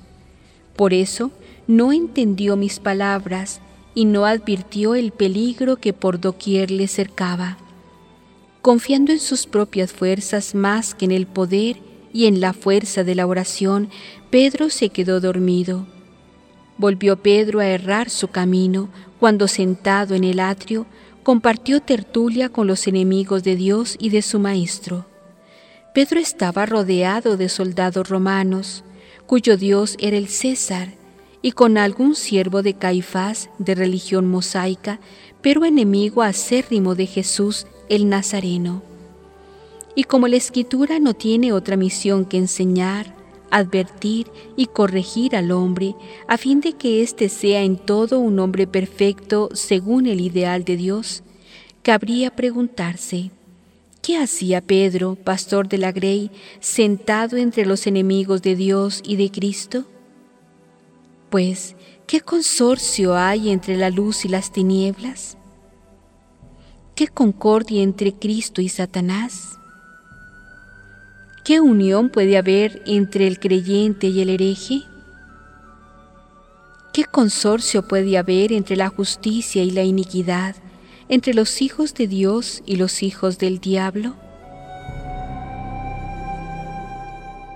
Por 0.76 0.94
eso 0.94 1.32
no 1.68 1.92
entendió 1.92 2.56
mis 2.56 2.80
palabras 2.80 3.60
y 3.94 4.06
no 4.06 4.26
advirtió 4.26 4.96
el 4.96 5.12
peligro 5.12 5.78
que 5.78 5.92
por 5.94 6.20
doquier 6.20 6.72
le 6.72 6.88
cercaba. 6.88 7.58
Confiando 8.62 9.12
en 9.12 9.20
sus 9.20 9.46
propias 9.46 9.92
fuerzas 9.92 10.56
más 10.56 10.96
que 10.96 11.06
en 11.06 11.12
el 11.12 11.28
poder 11.28 11.78
y 12.14 12.26
en 12.26 12.40
la 12.40 12.54
fuerza 12.54 13.04
de 13.04 13.16
la 13.16 13.28
oración, 13.28 13.90
Pedro 14.30 14.70
se 14.70 14.90
quedó 14.90 15.20
dormido. 15.20 15.88
Volvió 16.78 17.18
Pedro 17.18 17.60
a 17.60 17.68
errar 17.68 18.10
su 18.10 18.28
camino 18.28 18.90
cuando 19.20 19.48
sentado 19.48 20.16
en 20.16 20.24
el 20.24 20.40
atrio 20.40 20.86
compartió 21.24 21.82
tertulia 21.82 22.50
con 22.50 22.68
los 22.68 22.88
enemigos 22.88 23.44
de 23.44 23.56
Dios 23.56 23.98
y 24.00 24.10
de 24.10 24.22
su 24.22 24.40
Maestro. 24.40 25.06
Pedro 25.94 26.20
estaba 26.20 26.66
rodeado 26.66 27.36
de 27.36 27.50
soldados 27.50 28.08
romanos, 28.08 28.84
cuyo 29.26 29.58
Dios 29.58 29.98
era 30.00 30.16
el 30.16 30.28
César, 30.28 30.97
y 31.48 31.54
con 31.54 31.78
algún 31.78 32.14
siervo 32.14 32.62
de 32.62 32.74
Caifás 32.74 33.50
de 33.58 33.74
religión 33.74 34.28
mosaica, 34.28 35.00
pero 35.42 35.64
enemigo 35.64 36.22
acérrimo 36.22 36.94
de 36.94 37.06
Jesús 37.06 37.68
el 37.88 38.10
Nazareno. 38.10 38.84
Y 39.96 40.04
como 40.04 40.28
la 40.28 40.36
escritura 40.36 41.00
no 41.00 41.14
tiene 41.14 41.54
otra 41.54 41.78
misión 41.78 42.26
que 42.26 42.36
enseñar, 42.36 43.16
advertir 43.50 44.28
y 44.58 44.66
corregir 44.66 45.38
al 45.38 45.52
hombre, 45.52 45.96
a 46.28 46.38
fin 46.38 46.60
de 46.60 46.74
que 46.74 47.02
éste 47.02 47.30
sea 47.30 47.62
en 47.62 47.78
todo 47.78 48.20
un 48.20 48.40
hombre 48.40 48.68
perfecto 48.68 49.48
según 49.54 50.06
el 50.08 50.20
ideal 50.20 50.66
de 50.66 50.76
Dios, 50.76 51.24
cabría 51.82 52.36
preguntarse, 52.36 53.32
¿qué 54.02 54.18
hacía 54.18 54.60
Pedro, 54.60 55.16
pastor 55.16 55.70
de 55.70 55.78
la 55.78 55.94
Grey, 55.94 56.30
sentado 56.60 57.38
entre 57.38 57.66
los 57.66 57.88
enemigos 57.88 58.42
de 58.42 58.58
Dios 58.58 59.02
y 59.06 59.16
de 59.16 59.32
Cristo? 59.32 59.86
Pues, 61.30 61.76
¿qué 62.08 62.22
consorcio 62.22 63.18
hay 63.18 63.50
entre 63.50 63.76
la 63.76 63.90
luz 63.90 64.24
y 64.24 64.30
las 64.30 64.54
tinieblas? 64.54 65.38
¿Qué 66.96 67.10
concordia 67.10 67.84
entre 67.84 68.14
Cristo 68.14 68.62
y 68.62 68.70
Satanás? 68.70 69.60
¿Qué 71.44 71.60
unión 71.60 72.10
puede 72.10 72.38
haber 72.38 72.82
entre 72.86 73.28
el 73.28 73.40
creyente 73.40 74.08
y 74.08 74.22
el 74.22 74.30
hereje? 74.30 74.84
¿Qué 76.94 77.04
consorcio 77.04 77.86
puede 77.88 78.18
haber 78.18 78.54
entre 78.54 78.78
la 78.78 78.88
justicia 78.88 79.64
y 79.64 79.72
la 79.72 79.84
iniquidad, 79.84 80.56
entre 81.10 81.34
los 81.34 81.62
hijos 81.62 81.94
de 81.94 82.08
Dios 82.08 82.64
y 82.66 82.78
los 82.78 83.04
hijos 83.04 83.38
del 83.38 83.60
diablo? 83.60 84.16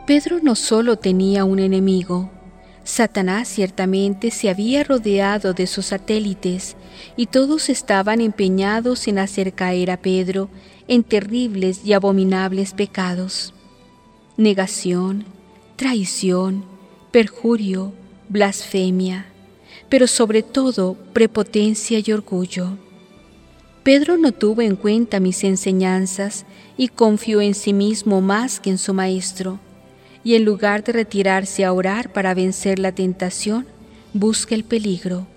Pedro 0.06 0.40
no 0.44 0.56
solo 0.56 0.98
tenía 0.98 1.46
un 1.46 1.60
enemigo, 1.60 2.30
Satanás 2.84 3.48
ciertamente 3.48 4.32
se 4.32 4.50
había 4.50 4.84
rodeado 4.84 5.54
de 5.54 5.68
sus 5.68 5.88
satélites 5.88 6.76
y 7.16 7.28
todos 7.28 7.70
estaban 7.70 8.22
empeñados 8.22 9.08
en 9.08 9.20
hacer 9.20 9.54
caer 9.54 9.92
a 9.92 9.98
Pedro 9.98 10.50
en 10.88 11.04
terribles 11.04 11.82
y 11.86 11.94
abominables 11.94 12.74
pecados 12.74 13.54
negación, 14.42 15.26
traición, 15.76 16.64
perjurio, 17.12 17.94
blasfemia, 18.30 19.28
pero 19.90 20.08
sobre 20.08 20.42
todo 20.42 20.96
prepotencia 21.14 22.02
y 22.04 22.12
orgullo. 22.12 22.78
Pedro 23.84 24.18
no 24.18 24.32
tuvo 24.32 24.62
en 24.62 24.76
cuenta 24.76 25.20
mis 25.20 25.44
enseñanzas 25.44 26.46
y 26.78 26.88
confió 26.88 27.42
en 27.42 27.54
sí 27.54 27.74
mismo 27.74 28.22
más 28.22 28.60
que 28.60 28.70
en 28.70 28.78
su 28.78 28.94
maestro, 28.94 29.60
y 30.24 30.36
en 30.36 30.46
lugar 30.46 30.84
de 30.84 30.94
retirarse 30.94 31.66
a 31.66 31.74
orar 31.74 32.14
para 32.14 32.34
vencer 32.34 32.80
la 32.80 32.92
tentación, 32.92 33.66
busca 34.14 34.56
el 34.56 34.64
peligro. 34.64 35.28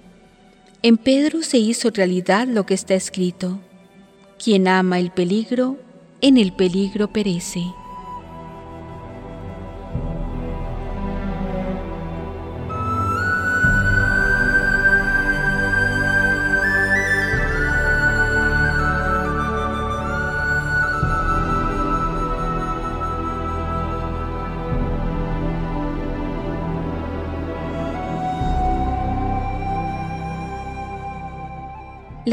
En 0.82 0.96
Pedro 0.98 1.42
se 1.42 1.58
hizo 1.58 1.90
realidad 1.90 2.46
lo 2.46 2.66
que 2.66 2.74
está 2.74 2.94
escrito. 2.94 3.60
Quien 4.42 4.68
ama 4.68 4.98
el 4.98 5.10
peligro, 5.10 5.78
en 6.20 6.36
el 6.36 6.52
peligro 6.52 7.12
perece. 7.12 7.64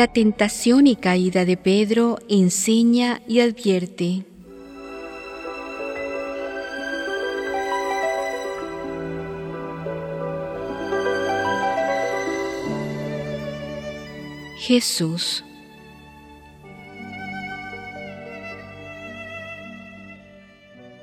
La 0.02 0.08
tentación 0.08 0.88
y 0.88 0.95
caída 0.95 1.45
de 1.45 1.58
Pedro 1.58 2.18
enseña 2.28 3.22
y 3.28 3.39
advierte. 3.39 4.26
Jesús. 14.58 15.43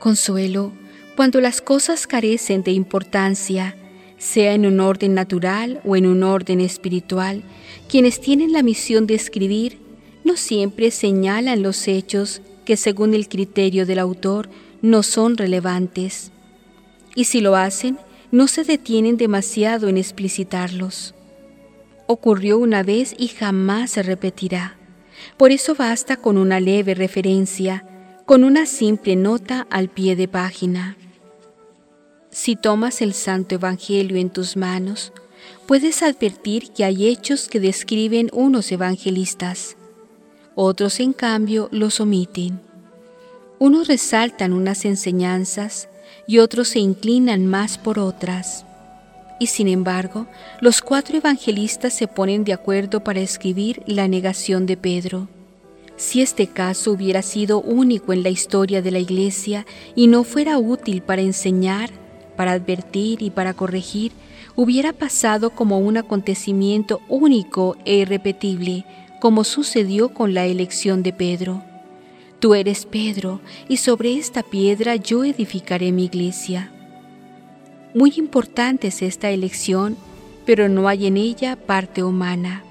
Consuelo, 0.00 0.72
cuando 1.14 1.40
las 1.40 1.60
cosas 1.60 2.08
carecen 2.08 2.64
de 2.64 2.72
importancia, 2.72 3.76
sea 4.16 4.54
en 4.54 4.66
un 4.66 4.80
orden 4.80 5.14
natural 5.14 5.80
o 5.84 5.94
en 5.94 6.04
un 6.04 6.24
orden 6.24 6.60
espiritual, 6.60 7.44
quienes 7.88 8.20
tienen 8.20 8.52
la 8.52 8.62
misión 8.62 9.06
de 9.06 9.14
escribir 9.14 9.78
no 10.24 10.36
siempre 10.36 10.90
señalan 10.90 11.62
los 11.62 11.88
hechos 11.88 12.42
que 12.64 12.76
según 12.76 13.14
el 13.14 13.28
criterio 13.28 13.86
del 13.86 13.98
autor 13.98 14.50
no 14.82 15.02
son 15.02 15.36
relevantes. 15.36 16.30
Y 17.14 17.24
si 17.24 17.40
lo 17.40 17.56
hacen, 17.56 17.98
no 18.30 18.46
se 18.46 18.62
detienen 18.62 19.16
demasiado 19.16 19.88
en 19.88 19.96
explicitarlos. 19.96 21.14
Ocurrió 22.06 22.58
una 22.58 22.82
vez 22.82 23.14
y 23.18 23.28
jamás 23.28 23.92
se 23.92 24.02
repetirá. 24.02 24.76
Por 25.38 25.50
eso 25.50 25.74
basta 25.74 26.16
con 26.16 26.36
una 26.36 26.60
leve 26.60 26.94
referencia, 26.94 27.86
con 28.26 28.44
una 28.44 28.66
simple 28.66 29.16
nota 29.16 29.66
al 29.70 29.88
pie 29.88 30.14
de 30.14 30.28
página. 30.28 30.96
Si 32.30 32.54
tomas 32.54 33.00
el 33.00 33.14
Santo 33.14 33.54
Evangelio 33.54 34.18
en 34.18 34.28
tus 34.28 34.56
manos, 34.56 35.12
puedes 35.68 36.02
advertir 36.02 36.70
que 36.70 36.82
hay 36.82 37.06
hechos 37.06 37.46
que 37.46 37.60
describen 37.60 38.30
unos 38.32 38.72
evangelistas. 38.72 39.76
Otros, 40.54 40.98
en 40.98 41.12
cambio, 41.12 41.68
los 41.70 42.00
omiten. 42.00 42.58
Unos 43.58 43.86
resaltan 43.86 44.54
unas 44.54 44.86
enseñanzas 44.86 45.90
y 46.26 46.38
otros 46.38 46.68
se 46.68 46.78
inclinan 46.78 47.46
más 47.46 47.76
por 47.76 47.98
otras. 47.98 48.64
Y 49.38 49.48
sin 49.48 49.68
embargo, 49.68 50.26
los 50.62 50.80
cuatro 50.80 51.18
evangelistas 51.18 51.92
se 51.92 52.08
ponen 52.08 52.44
de 52.44 52.54
acuerdo 52.54 53.04
para 53.04 53.20
escribir 53.20 53.82
la 53.86 54.08
negación 54.08 54.64
de 54.64 54.78
Pedro. 54.78 55.28
Si 55.96 56.22
este 56.22 56.46
caso 56.46 56.92
hubiera 56.92 57.20
sido 57.20 57.60
único 57.60 58.14
en 58.14 58.22
la 58.22 58.30
historia 58.30 58.80
de 58.80 58.90
la 58.90 59.00
Iglesia 59.00 59.66
y 59.94 60.06
no 60.06 60.24
fuera 60.24 60.56
útil 60.56 61.02
para 61.02 61.20
enseñar, 61.20 61.90
para 62.36 62.52
advertir 62.52 63.20
y 63.20 63.28
para 63.28 63.52
corregir, 63.52 64.12
hubiera 64.58 64.92
pasado 64.92 65.50
como 65.50 65.78
un 65.78 65.98
acontecimiento 65.98 67.00
único 67.06 67.76
e 67.84 67.98
irrepetible, 67.98 68.84
como 69.20 69.44
sucedió 69.44 70.08
con 70.08 70.34
la 70.34 70.46
elección 70.46 71.04
de 71.04 71.12
Pedro. 71.12 71.62
Tú 72.40 72.56
eres 72.56 72.84
Pedro, 72.84 73.40
y 73.68 73.76
sobre 73.76 74.18
esta 74.18 74.42
piedra 74.42 74.96
yo 74.96 75.22
edificaré 75.22 75.92
mi 75.92 76.06
iglesia. 76.06 76.72
Muy 77.94 78.14
importante 78.16 78.88
es 78.88 79.00
esta 79.00 79.30
elección, 79.30 79.96
pero 80.44 80.68
no 80.68 80.88
hay 80.88 81.06
en 81.06 81.18
ella 81.18 81.54
parte 81.54 82.02
humana. 82.02 82.64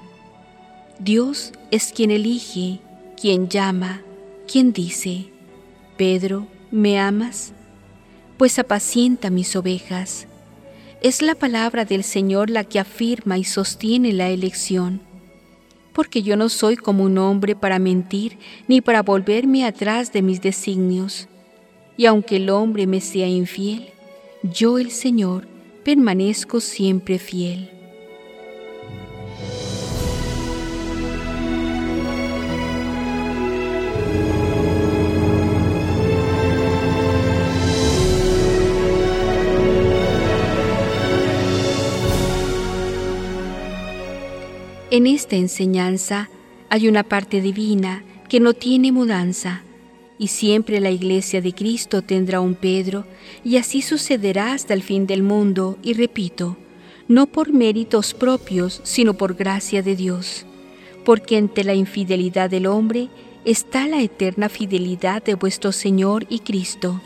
Dios 1.00 1.54
es 1.72 1.94
quien 1.94 2.12
elige, 2.12 2.82
quien 3.16 3.48
llama, 3.48 4.02
quien 4.46 4.74
dice, 4.74 5.28
Pedro, 5.96 6.48
¿me 6.70 7.00
amas? 7.00 7.54
Pues 8.38 8.60
apacienta 8.60 9.30
mis 9.30 9.56
ovejas. 9.56 10.27
Es 11.02 11.22
la 11.22 11.36
palabra 11.36 11.86
del 11.86 12.04
Señor 12.04 12.50
la 12.50 12.64
que 12.64 12.80
afirma 12.80 13.38
y 13.38 13.44
sostiene 13.44 14.14
la 14.14 14.30
elección 14.30 15.08
porque 15.98 16.22
yo 16.22 16.38
no 16.38 16.48
soy 16.48 16.78
como 16.78 17.06
un 17.06 17.18
hombre 17.18 17.56
para 17.56 17.80
mentir 17.80 18.38
ni 18.68 18.82
para 18.82 19.02
volverme 19.02 19.66
atrás 19.66 20.14
de 20.14 20.22
mis 20.22 20.44
designios. 20.44 21.28
Y 21.98 22.06
aunque 22.06 22.36
el 22.36 22.52
hombre 22.52 22.86
me 22.86 23.02
sea 23.02 23.28
infiel, 23.28 23.90
yo 24.44 24.78
el 24.78 24.92
Señor 24.92 25.48
permanezco 25.84 26.60
siempre 26.60 27.18
fiel. 27.18 27.72
En 44.90 45.06
esta 45.06 45.36
enseñanza 45.36 46.30
hay 46.70 46.88
una 46.88 47.04
parte 47.04 47.42
divina 47.42 48.06
que 48.30 48.40
no 48.40 48.54
tiene 48.54 48.94
mudanza, 48.94 49.64
y 50.18 50.28
siempre 50.28 50.80
la 50.80 50.92
iglesia 50.92 51.42
de 51.42 51.54
Cristo 51.54 52.02
tendrá 52.02 52.40
un 52.40 52.56
Pedro, 52.56 53.06
y 53.44 53.58
así 53.58 53.82
sucederá 53.82 54.54
hasta 54.54 54.74
el 54.74 54.82
fin 54.82 55.06
del 55.06 55.24
mundo, 55.24 55.78
y 55.84 55.94
repito, 55.94 56.56
no 57.10 57.28
por 57.28 57.52
méritos 57.52 58.14
propios, 58.14 58.80
sino 58.86 59.16
por 59.16 59.36
gracia 59.36 59.84
de 59.84 59.98
Dios, 59.98 60.46
porque 61.04 61.36
ante 61.36 61.66
la 61.66 61.74
infidelidad 61.74 62.50
del 62.50 62.66
hombre 62.66 63.10
está 63.44 63.88
la 63.88 64.02
eterna 64.02 64.48
fidelidad 64.48 65.22
de 65.22 65.36
vuestro 65.36 65.74
Señor 65.74 66.26
y 66.30 66.40
Cristo. 66.40 67.02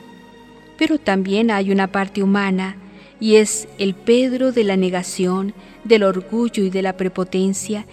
Pero 0.77 0.99
también 0.99 1.49
hay 1.49 1.71
una 1.71 1.91
parte 1.91 2.21
humana, 2.21 2.75
y 3.22 3.36
es 3.36 3.69
el 3.78 3.93
Pedro 3.93 4.51
de 4.51 4.65
la 4.65 4.76
negación, 4.76 5.53
del 5.86 6.03
orgullo 6.03 6.63
y 6.63 6.69
de 6.69 6.82
la 6.82 6.97
prepotencia, 6.97 7.86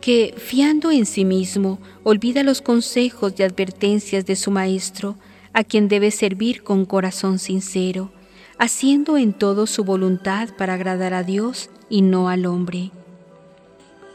que, 0.00 0.32
fiando 0.38 0.92
en 0.92 1.04
sí 1.04 1.24
mismo, 1.24 1.80
olvida 2.04 2.44
los 2.44 2.62
consejos 2.62 3.34
y 3.36 3.42
advertencias 3.42 4.24
de 4.24 4.36
su 4.36 4.52
Maestro, 4.52 5.16
a 5.52 5.64
quien 5.64 5.88
debe 5.88 6.12
servir 6.12 6.62
con 6.62 6.84
corazón 6.86 7.40
sincero, 7.40 8.12
haciendo 8.58 9.18
en 9.18 9.32
todo 9.32 9.66
su 9.66 9.84
voluntad 9.84 10.50
para 10.56 10.74
agradar 10.74 11.14
a 11.14 11.24
Dios 11.24 11.68
y 11.90 12.02
no 12.02 12.28
al 12.28 12.46
hombre. 12.46 12.92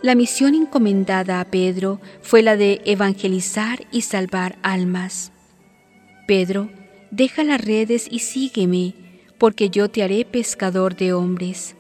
La 0.01 0.15
misión 0.15 0.55
encomendada 0.55 1.41
a 1.41 1.45
Pedro 1.45 1.99
fue 2.21 2.41
la 2.41 2.55
de 2.55 2.81
evangelizar 2.85 3.85
y 3.91 4.01
salvar 4.03 4.57
almas. 4.63 5.33
Pedro, 6.27 6.69
deja 7.11 7.43
las 7.43 7.59
redes 7.59 8.07
y 8.09 8.19
sígueme, 8.19 8.95
porque 9.41 9.71
yo 9.71 9.89
te 9.89 10.03
haré 10.03 10.23
pescador 10.23 10.95
de 10.95 11.13
hombres. 11.13 11.75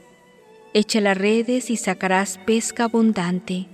Echa 0.73 0.99
las 0.99 1.15
redes 1.15 1.69
y 1.69 1.77
sacarás 1.77 2.39
pesca 2.39 2.85
abundante. 2.85 3.67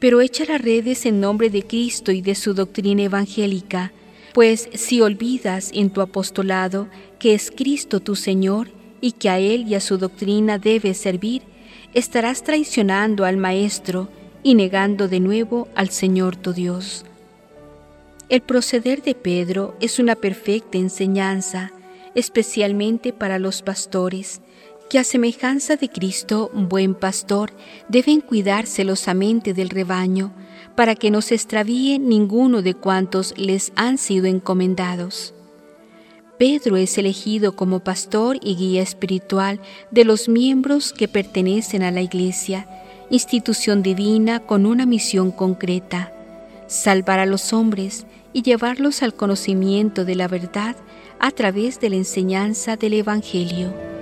Pero 0.00 0.20
echa 0.20 0.44
las 0.44 0.60
redes 0.60 1.06
en 1.06 1.18
nombre 1.18 1.48
de 1.48 1.62
Cristo 1.62 2.12
y 2.12 2.20
de 2.20 2.34
su 2.34 2.52
doctrina 2.52 3.04
evangélica, 3.04 3.90
pues 4.34 4.68
si 4.74 5.00
olvidas 5.00 5.70
en 5.72 5.88
tu 5.88 6.02
apostolado 6.02 6.88
que 7.18 7.32
es 7.32 7.50
Cristo 7.50 8.00
tu 8.00 8.16
Señor 8.16 8.68
y 9.00 9.12
que 9.12 9.30
a 9.30 9.38
Él 9.38 9.66
y 9.66 9.76
a 9.76 9.80
su 9.80 9.96
doctrina 9.96 10.58
debes 10.58 10.98
servir, 10.98 11.40
estarás 11.94 12.42
traicionando 12.42 13.24
al 13.24 13.38
Maestro 13.38 14.10
y 14.42 14.56
negando 14.56 15.08
de 15.08 15.20
nuevo 15.20 15.68
al 15.74 15.88
Señor 15.88 16.36
tu 16.36 16.52
Dios. 16.52 17.06
El 18.28 18.42
proceder 18.42 19.02
de 19.02 19.14
Pedro 19.14 19.74
es 19.80 19.98
una 19.98 20.16
perfecta 20.16 20.76
enseñanza, 20.76 21.72
especialmente 22.14 23.12
para 23.12 23.38
los 23.38 23.62
pastores, 23.62 24.40
que 24.88 24.98
a 24.98 25.04
semejanza 25.04 25.76
de 25.76 25.88
Cristo, 25.88 26.50
buen 26.54 26.94
pastor, 26.94 27.52
deben 27.88 28.20
cuidar 28.20 28.66
celosamente 28.66 29.54
del 29.54 29.70
rebaño, 29.70 30.32
para 30.74 30.94
que 30.94 31.10
no 31.10 31.22
se 31.22 31.34
extravíe 31.34 31.98
ninguno 31.98 32.62
de 32.62 32.74
cuantos 32.74 33.34
les 33.36 33.72
han 33.76 33.98
sido 33.98 34.26
encomendados. 34.26 35.34
Pedro 36.38 36.76
es 36.76 36.98
elegido 36.98 37.54
como 37.54 37.80
pastor 37.80 38.38
y 38.42 38.56
guía 38.56 38.82
espiritual 38.82 39.60
de 39.92 40.04
los 40.04 40.28
miembros 40.28 40.92
que 40.92 41.06
pertenecen 41.06 41.82
a 41.84 41.92
la 41.92 42.02
Iglesia, 42.02 42.68
institución 43.08 43.82
divina 43.82 44.40
con 44.40 44.66
una 44.66 44.84
misión 44.84 45.30
concreta, 45.30 46.12
salvar 46.66 47.20
a 47.20 47.26
los 47.26 47.52
hombres 47.52 48.04
y 48.32 48.42
llevarlos 48.42 49.02
al 49.02 49.14
conocimiento 49.14 50.04
de 50.04 50.16
la 50.16 50.26
verdad 50.26 50.74
a 51.24 51.30
través 51.30 51.80
de 51.80 51.88
la 51.88 51.96
enseñanza 51.96 52.76
del 52.76 52.92
Evangelio. 52.92 53.93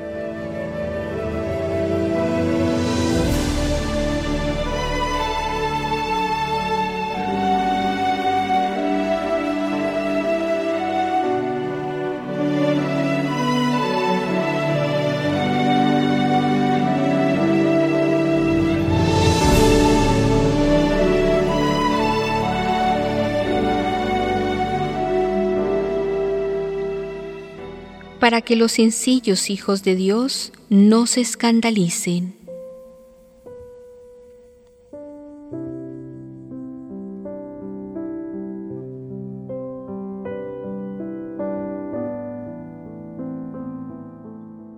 Que 28.44 28.56
los 28.56 28.72
sencillos 28.72 29.50
hijos 29.50 29.82
de 29.82 29.94
Dios 29.94 30.52
no 30.68 31.06
se 31.06 31.20
escandalicen. 31.20 32.34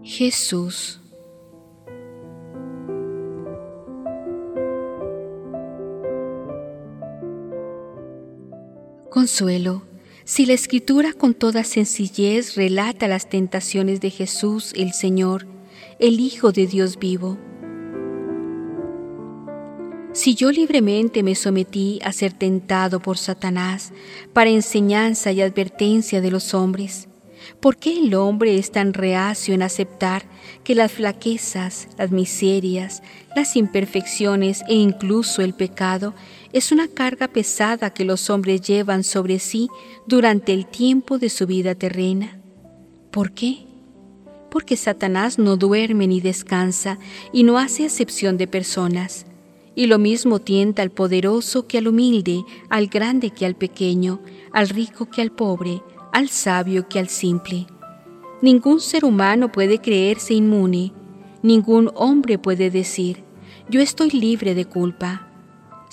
Jesús. 0.02 1.00
Consuelo 9.10 9.93
si 10.24 10.46
la 10.46 10.54
escritura 10.54 11.12
con 11.12 11.34
toda 11.34 11.64
sencillez 11.64 12.56
relata 12.56 13.08
las 13.08 13.28
tentaciones 13.28 14.00
de 14.00 14.10
Jesús 14.10 14.72
el 14.74 14.92
Señor, 14.92 15.46
el 15.98 16.18
Hijo 16.18 16.50
de 16.50 16.66
Dios 16.66 16.98
vivo, 16.98 17.38
si 20.12 20.34
yo 20.34 20.50
libremente 20.50 21.22
me 21.22 21.34
sometí 21.34 21.98
a 22.04 22.12
ser 22.12 22.32
tentado 22.32 23.00
por 23.00 23.18
Satanás 23.18 23.92
para 24.32 24.48
enseñanza 24.48 25.32
y 25.32 25.42
advertencia 25.42 26.20
de 26.20 26.30
los 26.30 26.54
hombres, 26.54 27.08
¿Por 27.60 27.76
qué 27.76 27.98
el 27.98 28.14
hombre 28.14 28.58
es 28.58 28.70
tan 28.70 28.94
reacio 28.94 29.54
en 29.54 29.62
aceptar 29.62 30.24
que 30.62 30.74
las 30.74 30.92
flaquezas, 30.92 31.88
las 31.98 32.10
miserias, 32.10 33.02
las 33.34 33.56
imperfecciones 33.56 34.62
e 34.68 34.74
incluso 34.74 35.42
el 35.42 35.54
pecado 35.54 36.14
es 36.54 36.70
una 36.70 36.86
carga 36.86 37.26
pesada 37.26 37.90
que 37.90 38.04
los 38.04 38.30
hombres 38.30 38.60
llevan 38.60 39.02
sobre 39.02 39.40
sí 39.40 39.68
durante 40.06 40.54
el 40.54 40.66
tiempo 40.66 41.18
de 41.18 41.28
su 41.28 41.48
vida 41.48 41.74
terrena? 41.74 42.38
¿Por 43.10 43.32
qué? 43.32 43.66
Porque 44.52 44.76
Satanás 44.76 45.36
no 45.36 45.56
duerme 45.56 46.06
ni 46.06 46.20
descansa 46.20 47.00
y 47.32 47.42
no 47.42 47.58
hace 47.58 47.84
acepción 47.84 48.36
de 48.36 48.46
personas. 48.46 49.26
Y 49.74 49.86
lo 49.86 49.98
mismo 49.98 50.38
tienta 50.38 50.82
al 50.82 50.92
poderoso 50.92 51.66
que 51.66 51.78
al 51.78 51.88
humilde, 51.88 52.44
al 52.70 52.86
grande 52.86 53.30
que 53.30 53.46
al 53.46 53.56
pequeño, 53.56 54.20
al 54.52 54.68
rico 54.68 55.10
que 55.10 55.22
al 55.22 55.32
pobre, 55.32 55.82
al 56.12 56.28
sabio 56.28 56.88
que 56.88 57.00
al 57.00 57.08
simple. 57.08 57.66
Ningún 58.42 58.78
ser 58.78 59.04
humano 59.04 59.50
puede 59.50 59.80
creerse 59.80 60.34
inmune, 60.34 60.92
ningún 61.42 61.90
hombre 61.96 62.38
puede 62.38 62.70
decir, 62.70 63.24
yo 63.68 63.80
estoy 63.80 64.10
libre 64.10 64.54
de 64.54 64.66
culpa. 64.66 65.33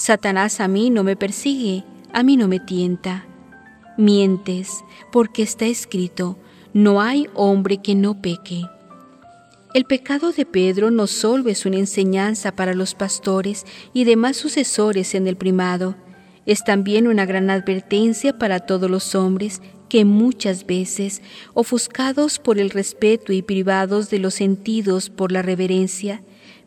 Satanás 0.02 0.62
a 0.62 0.68
mí 0.68 0.90
no 0.90 1.04
me 1.04 1.16
persigue, 1.16 1.84
a 2.12 2.24
mí 2.24 2.36
no 2.36 2.48
me 2.48 2.60
tienta. 2.60 3.28
Mientes, 4.00 4.84
porque 5.12 5.44
está 5.44 5.68
escrito, 5.68 6.40
no 6.74 7.02
hay 7.02 7.28
hombre 7.36 7.84
que 7.84 7.94
no 7.94 8.20
peque. 8.20 8.64
El 9.76 9.86
pecado 9.86 10.32
de 10.32 10.48
Pedro 10.48 10.90
no 10.90 11.06
solo 11.06 11.50
es 11.50 11.68
una 11.68 11.78
enseñanza 11.78 12.52
para 12.52 12.74
los 12.74 12.96
pastores 12.96 13.68
y 13.94 14.06
demás 14.06 14.38
sucesores 14.38 15.14
en 15.14 15.28
el 15.28 15.38
primado, 15.38 15.94
es 16.48 16.64
también 16.64 17.06
una 17.06 17.28
gran 17.28 17.52
advertencia 17.52 18.40
para 18.40 18.62
todos 18.62 18.90
los 18.90 19.14
hombres 19.14 19.62
que 19.88 20.04
muchas 20.04 20.66
veces, 20.66 21.22
ofuscados 21.54 22.40
por 22.40 22.58
el 22.58 22.72
respeto 22.72 23.34
y 23.34 23.44
privados 23.44 24.10
de 24.10 24.18
los 24.18 24.34
sentidos 24.34 25.12
por 25.12 25.32
la 25.32 25.44
reverencia, 25.44 26.24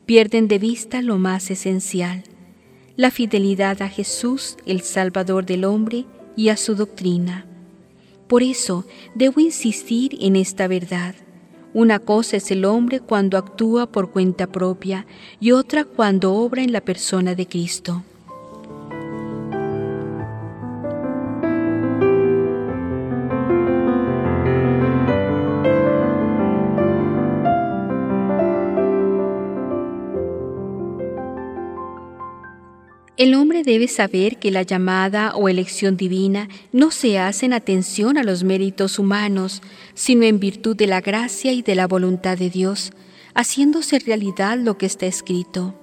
pierden 0.07 0.47
de 0.47 0.61
vista 0.61 1.03
lo 1.03 1.19
más 1.19 1.51
esencial, 1.51 2.23
la 2.97 3.11
fidelidad 3.11 3.83
a 3.83 3.89
Jesús, 3.89 4.57
el 4.67 4.83
Salvador 4.83 5.45
del 5.47 5.65
hombre, 5.65 6.05
y 6.37 6.49
a 6.49 6.57
su 6.57 6.75
doctrina. 6.75 7.47
Por 8.29 8.43
eso 8.43 8.85
debo 9.15 9.41
insistir 9.41 10.17
en 10.21 10.37
esta 10.37 10.67
verdad. 10.67 11.15
Una 11.73 11.99
cosa 11.99 12.37
es 12.37 12.51
el 12.51 12.65
hombre 12.65 13.01
cuando 13.01 13.37
actúa 13.37 13.87
por 13.87 14.11
cuenta 14.11 14.47
propia 14.47 15.07
y 15.41 15.51
otra 15.53 15.85
cuando 15.85 16.35
obra 16.35 16.63
en 16.63 16.73
la 16.73 16.81
persona 16.81 17.35
de 17.35 17.47
Cristo. 17.47 18.03
El 33.17 33.35
hombre 33.35 33.63
debe 33.63 33.87
saber 33.87 34.39
que 34.39 34.51
la 34.51 34.63
llamada 34.63 35.37
o 35.37 35.49
elección 35.49 35.97
divina 35.97 36.49
no 36.73 36.91
se 36.91 37.21
hace 37.21 37.47
en 37.47 37.53
atención 37.53 38.19
a 38.19 38.25
los 38.25 38.43
méritos 38.43 38.99
humanos, 38.99 39.63
sino 39.95 40.25
en 40.25 40.41
virtud 40.41 40.75
de 40.75 40.89
la 40.89 41.01
gracia 41.01 41.53
y 41.53 41.63
de 41.63 41.77
la 41.77 41.87
voluntad 41.87 42.37
de 42.37 42.51
Dios, 42.51 42.93
haciéndose 43.33 44.01
realidad 44.01 44.59
lo 44.59 44.79
que 44.79 44.87
está 44.87 45.07
escrito. 45.07 45.79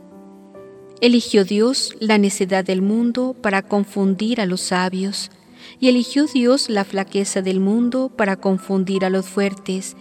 Eligió 1.00 1.46
Dios 1.46 1.96
la 2.02 2.18
necedad 2.18 2.66
del 2.66 2.82
mundo 2.82 3.34
para 3.42 3.62
confundir 3.62 4.42
a 4.42 4.46
los 4.46 4.60
sabios, 4.60 5.32
y 5.80 5.88
eligió 5.88 6.26
Dios 6.26 6.70
la 6.70 6.84
flaqueza 6.84 7.42
del 7.42 7.62
mundo 7.62 8.12
para 8.14 8.36
confundir 8.36 9.06
a 9.06 9.10
los 9.10 9.26
fuertes, 9.26 9.96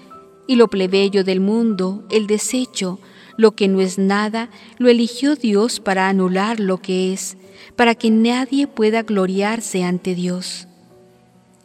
y 0.49 0.57
lo 0.57 0.66
plebeyo 0.66 1.22
del 1.22 1.39
mundo, 1.39 2.05
el 2.11 2.26
desecho, 2.26 2.99
lo 3.37 3.53
que 3.53 3.68
no 3.68 3.81
es 3.81 3.99
nada, 3.99 4.51
lo 4.78 4.89
eligió 4.89 5.37
Dios 5.37 5.81
para 5.81 6.09
anular 6.09 6.61
lo 6.61 6.78
que 6.78 7.12
es, 7.12 7.37
para 7.76 7.95
que 7.95 8.11
nadie 8.11 8.66
pueda 8.66 9.03
gloriarse 9.03 9.85
ante 9.85 10.14
Dios. 10.14 10.66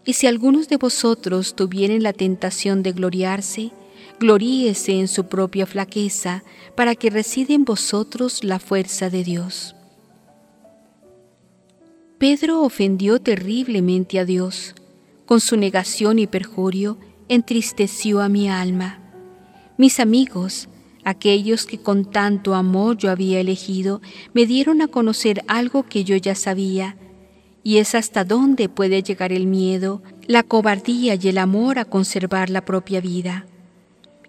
Y 0.06 0.14
si 0.14 0.28
algunos 0.28 0.70
de 0.70 0.78
vosotros 0.78 1.56
tuvieren 1.56 2.04
la 2.04 2.14
tentación 2.14 2.84
de 2.84 2.92
gloriarse, 2.92 3.72
gloríese 4.20 5.00
en 5.00 5.08
su 5.08 5.26
propia 5.26 5.66
flaqueza, 5.66 6.44
para 6.76 6.96
que 6.96 7.10
reside 7.10 7.54
en 7.54 7.66
vosotros 7.66 8.44
la 8.44 8.60
fuerza 8.60 9.10
de 9.10 9.24
Dios. 9.24 9.76
Pedro 12.18 12.62
ofendió 12.62 13.20
terriblemente 13.20 14.20
a 14.20 14.26
Dios. 14.26 14.76
Con 15.26 15.42
su 15.42 15.58
negación 15.58 16.20
y 16.20 16.28
perjurio, 16.28 16.98
entristeció 17.28 18.22
a 18.22 18.30
mi 18.30 18.50
alma. 18.50 19.00
Mis 19.78 20.00
amigos, 20.00 20.70
Aquellos 21.06 21.68
que 21.68 21.78
con 21.78 22.04
tanto 22.04 22.56
amor 22.56 22.98
yo 22.98 23.12
había 23.12 23.40
elegido 23.40 24.02
me 24.34 24.48
dieron 24.48 24.82
a 24.82 24.88
conocer 24.88 25.44
algo 25.48 25.84
que 25.84 26.04
yo 26.04 26.16
ya 26.16 26.34
sabía, 26.34 26.98
y 27.64 27.78
es 27.78 27.94
hasta 27.94 28.24
dónde 28.24 28.70
puede 28.70 29.04
llegar 29.04 29.32
el 29.32 29.46
miedo, 29.46 30.02
la 30.26 30.42
cobardía 30.42 31.14
y 31.14 31.28
el 31.28 31.38
amor 31.38 31.78
a 31.78 31.86
conservar 31.86 32.50
la 32.50 32.66
propia 32.66 33.02
vida. 33.02 33.46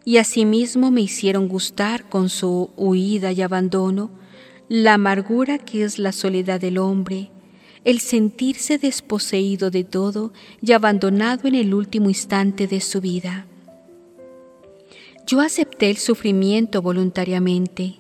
Y 0.05 0.19
asimismo 0.19 0.91
me 0.91 1.01
hicieron 1.01 1.49
gustar 1.49 2.11
con 2.11 2.29
su 2.29 2.71
huida 2.77 3.33
y 3.33 3.41
abandono 3.41 4.11
la 4.69 4.95
amargura 4.95 5.57
que 5.57 5.83
es 5.83 5.99
la 5.99 6.13
soledad 6.13 6.61
del 6.61 6.77
hombre, 6.77 7.31
el 7.85 8.01
sentirse 8.01 8.77
desposeído 8.77 9.71
de 9.71 9.85
todo 9.85 10.35
y 10.61 10.73
abandonado 10.73 11.49
en 11.49 11.55
el 11.55 11.73
último 11.73 12.11
instante 12.11 12.67
de 12.67 12.83
su 12.83 13.01
vida. 13.01 13.47
Yo 15.27 15.41
acepté 15.41 15.91
el 15.91 15.97
sufrimiento 15.97 16.83
voluntariamente. 16.83 17.97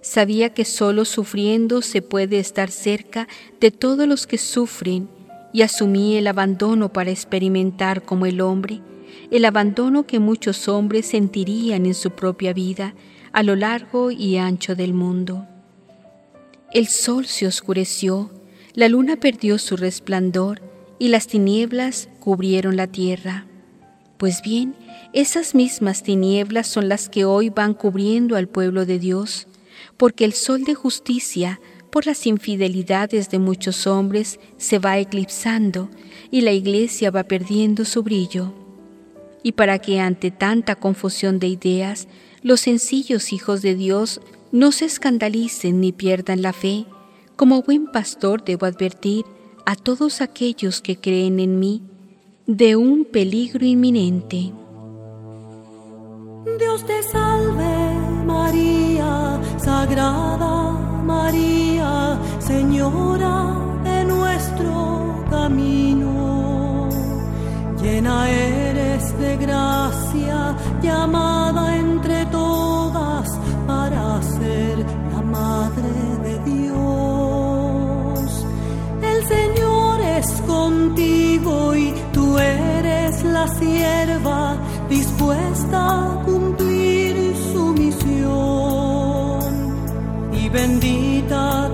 Sabía 0.00 0.52
que 0.54 0.64
solo 0.64 1.04
sufriendo 1.04 1.82
se 1.82 2.02
puede 2.02 2.38
estar 2.38 2.70
cerca 2.70 3.28
de 3.60 3.70
todos 3.70 4.06
los 4.08 4.26
que 4.26 4.38
sufren 4.38 5.08
y 5.52 5.62
asumí 5.62 6.16
el 6.16 6.26
abandono 6.26 6.92
para 6.92 7.10
experimentar 7.10 8.02
como 8.02 8.26
el 8.26 8.40
hombre 8.40 8.82
el 9.30 9.44
abandono 9.44 10.06
que 10.06 10.18
muchos 10.18 10.68
hombres 10.68 11.06
sentirían 11.06 11.86
en 11.86 11.94
su 11.94 12.10
propia 12.10 12.52
vida 12.52 12.94
a 13.32 13.42
lo 13.42 13.56
largo 13.56 14.10
y 14.10 14.36
ancho 14.36 14.74
del 14.74 14.94
mundo. 14.94 15.46
El 16.72 16.86
sol 16.86 17.26
se 17.26 17.46
oscureció, 17.46 18.30
la 18.74 18.88
luna 18.88 19.16
perdió 19.16 19.58
su 19.58 19.76
resplandor 19.76 20.62
y 20.98 21.08
las 21.08 21.26
tinieblas 21.26 22.08
cubrieron 22.20 22.76
la 22.76 22.86
tierra. 22.86 23.47
Pues 24.18 24.42
bien, 24.42 24.74
esas 25.12 25.54
mismas 25.54 26.02
tinieblas 26.02 26.66
son 26.66 26.88
las 26.88 27.08
que 27.08 27.24
hoy 27.24 27.50
van 27.50 27.72
cubriendo 27.72 28.34
al 28.34 28.48
pueblo 28.48 28.84
de 28.84 28.98
Dios, 28.98 29.46
porque 29.96 30.24
el 30.24 30.32
sol 30.32 30.64
de 30.64 30.74
justicia, 30.74 31.60
por 31.90 32.04
las 32.04 32.26
infidelidades 32.26 33.30
de 33.30 33.38
muchos 33.38 33.86
hombres, 33.86 34.40
se 34.56 34.80
va 34.80 34.98
eclipsando 34.98 35.88
y 36.32 36.40
la 36.40 36.50
iglesia 36.50 37.12
va 37.12 37.22
perdiendo 37.22 37.84
su 37.84 38.02
brillo. 38.02 38.52
Y 39.44 39.52
para 39.52 39.78
que 39.78 40.00
ante 40.00 40.32
tanta 40.32 40.74
confusión 40.74 41.38
de 41.38 41.46
ideas, 41.46 42.08
los 42.42 42.62
sencillos 42.62 43.32
hijos 43.32 43.62
de 43.62 43.76
Dios 43.76 44.20
no 44.50 44.72
se 44.72 44.86
escandalicen 44.86 45.80
ni 45.80 45.92
pierdan 45.92 46.42
la 46.42 46.52
fe, 46.52 46.86
como 47.36 47.62
buen 47.62 47.86
pastor 47.86 48.42
debo 48.42 48.66
advertir 48.66 49.24
a 49.64 49.76
todos 49.76 50.20
aquellos 50.22 50.80
que 50.80 50.96
creen 50.96 51.38
en 51.38 51.60
mí 51.60 51.82
de 52.48 52.76
un 52.76 53.04
peligro 53.04 53.66
inminente. 53.66 54.54
Dios 56.58 56.86
te 56.86 57.02
salve 57.02 57.94
María, 58.24 59.38
Sagrada 59.58 60.72
María, 61.04 62.18
Señora 62.38 63.54
de 63.84 64.02
nuestro 64.06 65.26
camino. 65.28 66.88
Llena 67.82 68.30
eres 68.30 69.18
de 69.18 69.36
gracia, 69.36 70.56
llamada 70.80 71.47
la 83.38 83.46
sierva 83.46 84.56
dispuesta 84.88 85.78
a 85.78 86.22
cumplir 86.24 87.14
su 87.52 87.64
misión. 87.82 89.50
Y 90.32 90.48
bendita 90.48 91.67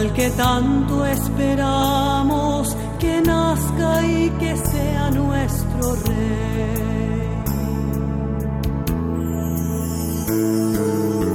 al 0.00 0.12
que 0.14 0.30
tanto 0.30 1.04
esperamos 1.04 2.74
que 2.98 3.20
nazca 3.20 4.02
y 4.02 4.30
que 4.40 4.56
sea 4.56 5.10
nuestro 5.10 5.94
rey. 6.06 7.20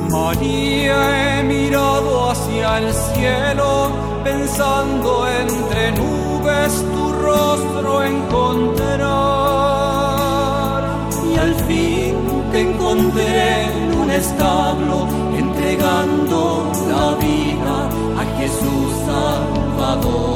María, 0.09 0.97
he 1.39 1.43
mirado 1.43 2.32
hacia 2.32 2.78
el 2.80 2.91
cielo, 3.09 3.91
pensando 4.24 5.09
entre 5.41 5.91
nubes 5.91 6.74
tu 6.93 7.03
rostro 7.28 8.03
encontrar. 8.03 9.05
Y 11.32 11.38
al 11.38 11.53
fin 11.68 12.16
te 12.51 12.59
encontré 12.61 13.66
en 13.66 13.93
un 14.01 14.09
establo, 14.09 14.97
entregando 15.38 16.72
la 16.89 17.05
vida 17.24 17.95
Jesús 18.46 18.89
Salvador. 19.08 20.36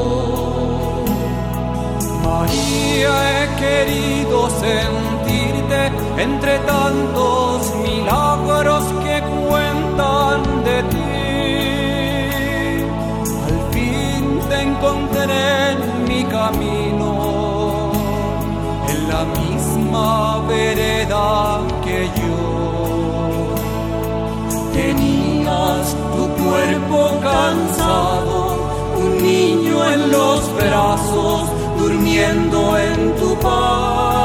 María, 2.26 3.14
he 3.34 3.44
querido 3.64 4.38
sentirte 4.66 5.82
entre 6.18 6.54
tantos 6.60 7.58
milagros 7.88 8.84
que 9.04 9.16
cuentan 9.48 10.40
de 10.68 10.78
ti. 10.92 11.12
Al 13.48 13.58
fin 13.74 14.24
te 14.50 14.58
encontré 14.70 15.46
en 15.74 15.80
mi 16.10 16.22
camino, 16.24 17.12
en 18.92 19.00
la 19.12 19.24
misma 19.40 20.10
vereda 20.48 21.28
que 21.84 22.00
yo. 22.20 22.40
Tenías 24.74 25.86
tu 26.16 26.24
cuerpo 26.42 27.00
cansado, 27.22 27.59
un 28.98 29.24
niño 29.24 29.86
en 29.94 30.12
los 30.12 30.56
brazos, 30.56 31.50
durmiendo 31.80 32.78
en 32.78 33.16
tu 33.16 33.40
paz. 33.40 34.19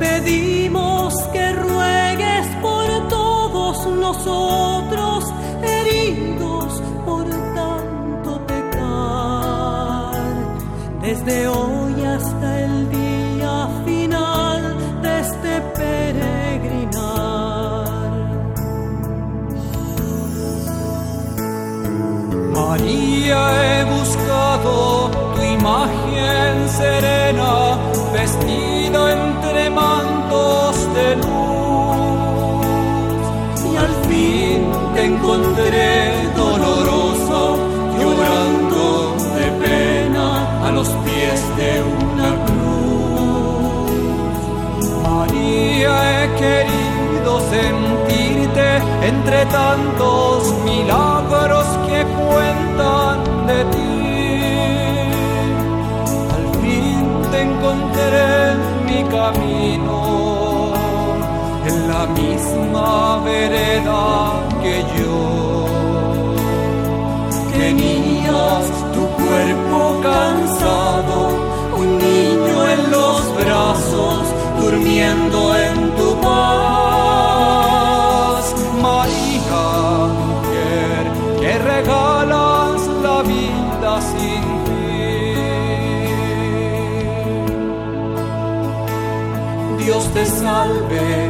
Pedimos 0.00 1.14
que 1.32 1.52
ruegues 1.52 2.46
por 2.62 2.86
todos 3.08 3.86
nosotros, 3.86 5.24
heridos 5.62 6.82
por 7.04 7.26
tanto 7.54 8.30
pecar, 8.46 10.14
desde 11.02 11.46
hoy 11.48 12.02
hasta 12.02 12.60
el 12.64 12.90
día 12.90 13.68
final 13.84 14.62
de 15.02 15.20
este 15.20 15.60
peregrinar. 15.76 17.20
María, 22.54 23.40
he 23.64 23.84
buscado 23.84 25.10
tu 25.34 25.42
imagen 25.42 26.68
serena, 26.68 27.69
encontré 35.30 36.28
dolorosa, 36.36 37.42
llorando 37.98 39.14
de 39.36 39.46
pena 39.62 40.26
a 40.66 40.68
los 40.72 40.88
pies 41.04 41.40
de 41.56 41.70
una 41.82 42.30
cruz. 42.46 43.90
María, 45.04 45.92
he 46.10 46.24
querido 46.42 47.30
sentirte 47.56 48.68
entre 49.06 49.38
tantos 49.46 50.38
milagros 50.64 51.66
que 51.86 52.00
cuentan 52.28 53.18
de 53.46 53.60
ti. 53.74 53.92
Al 56.34 56.46
fin 56.60 57.04
te 57.30 57.38
encontré 57.42 58.26
en 58.52 58.60
mi 58.86 59.00
camino, 59.16 59.98
en 61.66 61.76
la 61.88 62.02
misma 62.06 63.20
vereda 63.24 64.49
que 64.62 64.84
yo. 64.96 65.66
Tenías 67.52 68.64
tu 68.94 69.02
cuerpo 69.22 69.78
cansado, 70.02 71.16
un 71.76 71.88
niño 71.98 72.56
en 72.74 72.80
los 72.90 73.20
brazos, 73.36 74.22
durmiendo 74.60 75.38
en 75.56 75.76
tu 75.98 76.08
paz. 76.20 76.44
María, 78.82 79.64
mujer, 80.24 81.02
que 81.40 81.52
regalas 81.58 82.80
la 83.02 83.18
vida 83.22 83.92
sin 84.12 84.42
fin. 84.66 84.80
Dios 89.78 90.04
te 90.14 90.24
salve 90.26 91.29